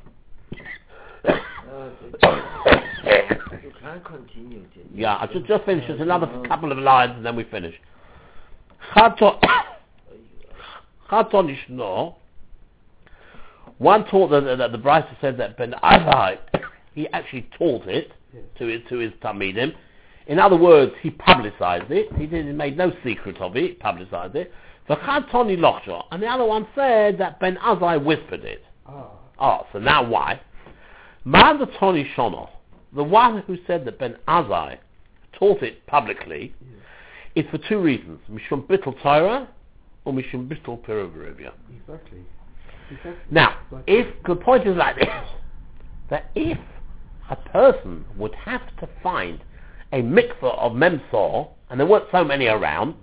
you 3.64 3.72
can't 3.80 4.04
continue. 4.06 4.66
Yeah, 4.94 5.18
I 5.18 5.28
just, 5.32 5.46
just 5.46 5.66
finished. 5.66 5.88
Just 5.88 6.02
another 6.02 6.28
couple 6.48 6.72
of 6.72 6.78
lines 6.78 7.14
and 7.16 7.26
then 7.26 7.36
we 7.36 7.44
finish. 7.46 7.76
Chato- 8.94 9.40
Chaton 11.10 11.56
Ishno. 11.56 12.16
One 13.78 14.06
taught 14.06 14.30
that, 14.30 14.58
that 14.58 14.72
the 14.72 14.78
Brisa 14.78 15.16
said 15.22 15.38
that 15.38 15.58
Ben 15.58 15.74
Azai, 15.84 16.40
he 16.96 17.08
actually 17.10 17.48
taught 17.58 17.88
it 17.88 18.12
Yes. 18.34 18.44
to 18.60 18.68
his 18.68 18.82
to 18.90 18.98
his 18.98 19.12
Talmidim. 19.24 19.74
In 20.28 20.40
other 20.40 20.58
words, 20.58 20.92
he 21.02 21.10
publicized 21.10 21.90
it. 21.92 22.12
He 22.18 22.26
did, 22.26 22.46
he 22.46 22.52
made 22.52 22.78
no 22.78 22.92
secret 23.04 23.38
of 23.40 23.56
it. 23.56 23.64
He 23.64 23.74
publicized 23.76 24.36
it. 24.36 24.52
The 24.88 24.96
V'chatoni 24.98 25.58
lochsho. 25.58 26.04
And 26.12 26.22
the 26.22 26.28
other 26.28 26.44
one 26.44 26.68
said 26.76 27.18
that 27.20 27.40
Ben 27.40 27.58
Azai 27.58 28.04
whispered 28.04 28.44
it. 28.44 28.64
Ah. 28.86 29.08
Oh, 29.40 29.68
so 29.72 29.80
now 29.80 30.08
why? 30.08 30.42
Man 31.24 31.60
the 31.60 31.68
Tony 31.80 32.10
Shono, 32.16 32.50
the 32.94 33.04
one 33.04 33.40
who 33.44 33.58
said 33.68 33.86
that 33.86 34.00
Ben 34.00 34.18
Azai 34.28 34.78
taught 35.34 35.62
it 35.62 35.86
publicly, 35.88 36.54
is 37.36 37.46
for 37.52 37.58
two 37.70 37.80
reasons. 37.80 38.20
Mishum 38.30 38.68
Bittel 38.68 39.02
Torah 39.02 39.48
or 40.08 40.14
Mishum 40.14 40.48
Bittel 40.48 40.80
Piravirivia. 40.80 41.52
Exactly. 41.82 42.20
Exactly. 42.90 43.14
Now, 43.30 43.58
if 43.86 44.08
the 44.26 44.38
point 44.38 44.66
is 44.66 44.78
like 44.78 44.96
this, 44.96 45.10
that 46.10 46.32
if 46.34 46.58
a 47.30 47.36
person 47.36 48.06
would 48.16 48.34
have 48.36 48.62
to 48.78 48.88
find 49.04 49.44
a 49.92 50.02
mikveh 50.02 50.58
of 50.58 50.72
Memsor, 50.72 51.50
and 51.70 51.78
there 51.78 51.86
weren't 51.86 52.06
so 52.14 52.24
many 52.24 52.48
around, 52.48 52.96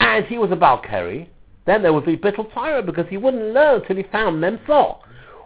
and 0.00 0.24
he 0.24 0.38
was 0.38 0.50
a 0.50 0.56
Balkari, 0.56 1.28
then 1.66 1.82
there 1.82 1.92
would 1.92 2.06
be 2.06 2.16
Bittel 2.16 2.50
Torah 2.54 2.82
because 2.82 3.04
he 3.10 3.18
wouldn't 3.18 3.52
learn 3.52 3.84
till 3.86 3.96
he 3.96 4.04
found 4.04 4.42
Memsor. 4.42 4.96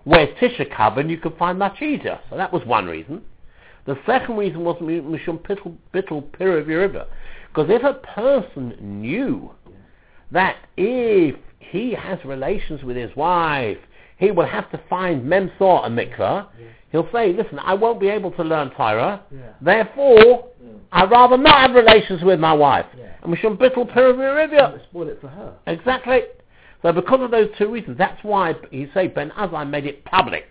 Where 0.05 0.29
Tisha 0.41 0.71
Kabin 0.73 1.11
you 1.11 1.17
could 1.17 1.37
find 1.39 1.59
much 1.59 1.83
easier. 1.83 2.21
So 2.31 2.37
that 2.37 2.53
was 2.53 2.65
one 2.67 2.87
reason. 2.87 3.23
The 3.87 3.99
second 4.07 4.37
reason 4.37 4.63
was 4.63 4.81
Mi- 4.81 5.01
Mishum 5.01 5.41
Bittel 5.41 6.23
Piravirivia. 6.31 7.07
Because 7.49 7.71
if 7.71 7.83
a 7.83 7.95
person 8.15 8.77
knew 8.81 9.51
that 10.35 10.57
if 10.77 11.37
he 11.61 11.93
has 11.93 12.19
relations 12.25 12.83
with 12.83 12.97
his 12.97 13.15
wife, 13.17 13.79
he 14.19 14.31
will 14.31 14.47
have 14.47 14.71
to 14.71 14.81
find 14.91 15.25
Memsor 15.25 15.87
and 15.87 15.99
Mikvah, 15.99 16.47
Yeah. 16.59 16.67
he'll 16.93 17.09
say, 17.11 17.33
listen, 17.33 17.59
I 17.59 17.75
won't 17.75 17.99
be 17.99 18.09
able 18.09 18.31
to 18.33 18.45
learn 18.45 18.71
Torah, 18.71 19.23
Yeah. 19.31 19.39
therefore, 19.61 20.49
Yeah. 20.63 20.73
I'd 20.93 21.11
rather 21.11 21.37
not 21.37 21.61
have 21.61 21.75
relations 21.75 22.23
with 22.23 22.39
my 22.39 22.53
wife. 22.53 22.87
And 23.23 23.33
we 23.33 23.39
shouldn't 23.39 23.59
bittle. 23.59 23.87
Let's 23.87 24.85
spoil 24.85 25.09
it 25.09 25.21
for 25.21 25.29
her. 25.29 25.55
Exactly. 25.67 26.25
So 26.83 26.93
because 26.93 27.23
of 27.23 27.31
those 27.31 27.49
two 27.57 27.69
reasons, 27.71 27.97
that's 27.97 28.23
why 28.23 28.55
he 28.71 28.89
say 28.93 29.09
Ben 29.09 29.31
Azai 29.31 29.69
made 29.69 29.87
it 29.87 30.05
public. 30.05 30.45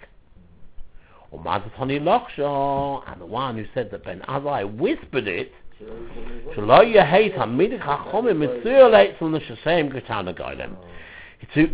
Or 1.32 1.39
Mazatoni 1.39 2.00
Loksho, 2.02 3.04
and 3.08 3.22
the 3.22 3.26
one 3.26 3.56
who 3.58 3.65
said 3.74 3.91
that 3.91 4.04
Ben 4.04 4.22
Azai 4.28 4.76
whispered 4.76 5.28
it, 5.28 5.52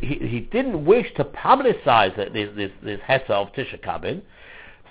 he, 0.01 0.27
he 0.27 0.39
didn't 0.39 0.85
wish 0.85 1.13
to 1.15 1.23
publicize 1.23 2.15
this, 2.33 2.49
this, 2.55 2.71
this 2.83 2.99
Hesed 3.05 3.29
of 3.29 3.53
Tisha 3.53 3.79
Kabin, 3.83 4.21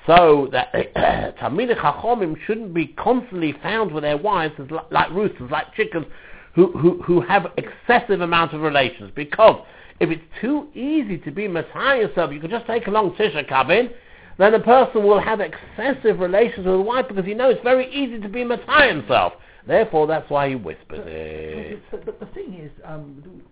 so 0.06 0.48
that 0.52 0.72
Talmid 1.38 1.76
Chachomim 1.76 2.36
shouldn't 2.46 2.72
be 2.72 2.88
constantly 2.88 3.54
found 3.62 3.92
with 3.92 4.04
their 4.04 4.16
wives 4.16 4.54
as 4.58 4.70
like, 4.70 4.90
like 4.90 5.10
roosters, 5.10 5.50
like 5.50 5.74
chickens, 5.74 6.06
who, 6.54 6.72
who, 6.78 7.02
who 7.02 7.20
have 7.20 7.52
excessive 7.56 8.20
amount 8.20 8.52
of 8.52 8.60
relations. 8.60 9.10
Because 9.14 9.64
if 10.00 10.10
it's 10.10 10.22
too 10.40 10.68
easy 10.74 11.18
to 11.18 11.30
be 11.30 11.48
Messiah 11.48 11.98
yourself, 11.98 12.32
you 12.32 12.40
could 12.40 12.50
just 12.50 12.66
take 12.66 12.86
along 12.86 13.12
Tisha 13.12 13.48
Kabin 13.48 13.90
then 14.38 14.52
the 14.52 14.60
person 14.60 15.02
will 15.02 15.20
have 15.20 15.40
excessive 15.40 16.20
relations 16.20 16.64
with 16.64 16.74
the 16.76 16.80
wife 16.80 17.06
because 17.08 17.24
he 17.24 17.34
knows 17.34 17.54
it's 17.56 17.64
very 17.64 17.92
easy 17.92 18.20
to 18.20 18.28
be 18.28 18.44
Messiah 18.44 18.94
himself. 18.94 19.32
Therefore, 19.66 20.06
that's 20.06 20.30
why 20.30 20.48
he 20.48 20.54
whispered 20.54 21.06
it. 21.06 21.82
But, 21.90 22.06
but 22.06 22.20
the 22.20 22.26
thing 22.26 22.54
is, 22.54 22.70
um, 22.84 23.42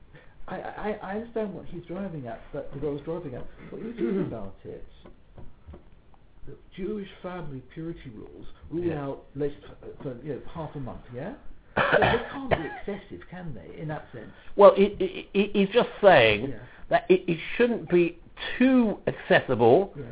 I, 0.49 0.57
I, 0.57 0.99
I 1.03 1.12
understand 1.16 1.53
what 1.53 1.66
he's 1.66 1.83
driving 1.87 2.27
at, 2.27 2.40
but 2.53 2.72
what 2.77 2.88
I 2.88 2.92
was 2.92 3.01
driving 3.03 3.35
at. 3.35 3.44
What 3.70 3.83
you're 3.83 3.92
talking 3.92 4.20
about 4.22 4.55
it. 4.64 4.85
The 6.46 6.55
Jewish 6.77 7.09
family 7.22 7.61
purity 7.75 8.11
rules 8.14 8.46
rule 8.70 8.85
Yeah. 8.85 9.03
out 9.05 9.25
less, 9.35 9.51
for 10.03 10.16
you 10.22 10.35
know, 10.35 10.40
half 10.55 10.70
a 10.77 10.79
month, 10.79 11.01
yeah? 11.12 11.33
so 11.77 11.99
they 12.01 12.20
can't 12.31 12.51
be 12.51 12.57
excessive, 12.57 13.20
can 13.29 13.53
they, 13.55 13.81
in 13.81 13.88
that 13.88 14.07
sense? 14.12 14.31
Well, 14.55 14.72
he, 14.77 14.94
he, 14.99 15.29
he- 15.33 15.51
he's 15.53 15.68
just 15.75 15.88
saying 16.01 16.51
Yeah. 16.51 16.57
that 16.90 17.07
it, 17.09 17.25
it 17.27 17.38
shouldn't 17.57 17.88
be 17.90 18.18
too 18.59 18.99
accessible 19.09 19.92
Yes. 19.96 20.07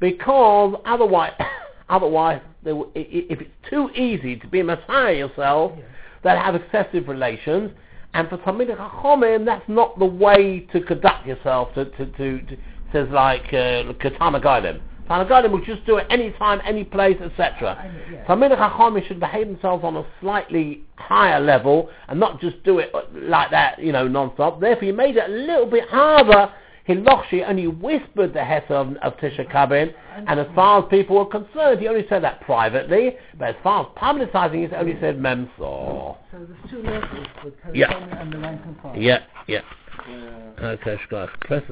Because 0.00 0.74
otherwise, 0.84 1.32
otherwise, 1.88 2.40
there 2.64 2.74
will, 2.74 2.90
i- 2.96 3.00
i- 3.00 3.26
if 3.30 3.40
it's 3.40 3.50
too 3.68 3.90
easy 3.94 4.36
to 4.36 4.46
be 4.48 4.60
a 4.60 4.64
Messiah 4.64 5.12
yourself, 5.14 5.72
Yeah. 5.76 5.84
that 6.24 6.44
have 6.44 6.54
excessive 6.54 7.08
relations, 7.08 7.70
and 8.12 8.28
for 8.28 8.38
some 8.44 8.58
Talmid 8.58 8.76
Chachomim, 8.76 9.44
that's 9.44 9.68
not 9.68 9.98
the 9.98 10.04
way 10.04 10.60
to 10.72 10.80
conduct 10.80 11.26
yourself. 11.26 11.72
To, 11.74 11.84
to, 11.84 12.06
to, 12.06 12.40
to 12.40 12.56
says 12.92 13.08
like 13.12 13.44
uh, 13.54 13.92
Katana 14.00 14.40
Gailim. 14.40 14.80
Tanagodim 15.08 15.50
will 15.52 15.64
just 15.64 15.84
do 15.86 15.96
it 15.96 16.06
any 16.10 16.30
time, 16.32 16.60
any 16.64 16.82
place, 16.84 17.16
etc. 17.20 17.90
Yeah. 18.12 18.24
Talmidei 18.26 18.56
Chachamim 18.58 19.06
should 19.06 19.20
behave 19.20 19.46
themselves 19.48 19.84
on 19.84 19.96
a 19.96 20.04
slightly 20.20 20.82
higher 20.96 21.40
level 21.40 21.88
and 22.08 22.18
not 22.18 22.40
just 22.40 22.62
do 22.64 22.78
it 22.80 22.92
like 23.14 23.50
that, 23.52 23.78
you 23.80 23.92
know, 23.92 24.06
non-stop. 24.08 24.60
Therefore, 24.60 24.84
you 24.84 24.92
made 24.92 25.16
it 25.16 25.28
a 25.28 25.32
little 25.32 25.66
bit 25.66 25.88
harder. 25.88 26.52
Hilochi 26.94 27.44
only 27.44 27.66
whispered 27.66 28.34
the 28.34 28.44
Hesed 28.44 28.70
of, 28.70 28.96
of 28.96 29.16
Tisha 29.18 29.50
Kabin, 29.50 29.92
and 30.26 30.40
as 30.40 30.46
far 30.54 30.82
as 30.82 30.90
people 30.90 31.16
were 31.16 31.26
concerned, 31.26 31.80
he 31.80 31.88
only 31.88 32.06
said 32.08 32.22
that 32.24 32.40
privately, 32.42 33.16
but 33.38 33.50
as 33.50 33.56
far 33.62 33.82
as 33.82 33.86
publicizing 33.96 34.64
it, 34.64 34.70
he 34.70 34.76
only 34.76 34.96
said 35.00 35.18
Memsor. 35.18 35.48
So 35.58 36.16
there's 36.32 36.70
two 36.70 36.82
levels 36.82 37.26
Yeah. 37.72 37.92
And 37.92 38.32
the 38.32 38.38
rank 38.38 38.60
and 38.64 38.80
file. 38.80 38.96
Yeah, 38.96 39.20
yeah. 39.46 39.60
Yeah. 40.08 40.52
Okay. 40.60 40.96
Press 41.08 41.30
the 41.48 41.62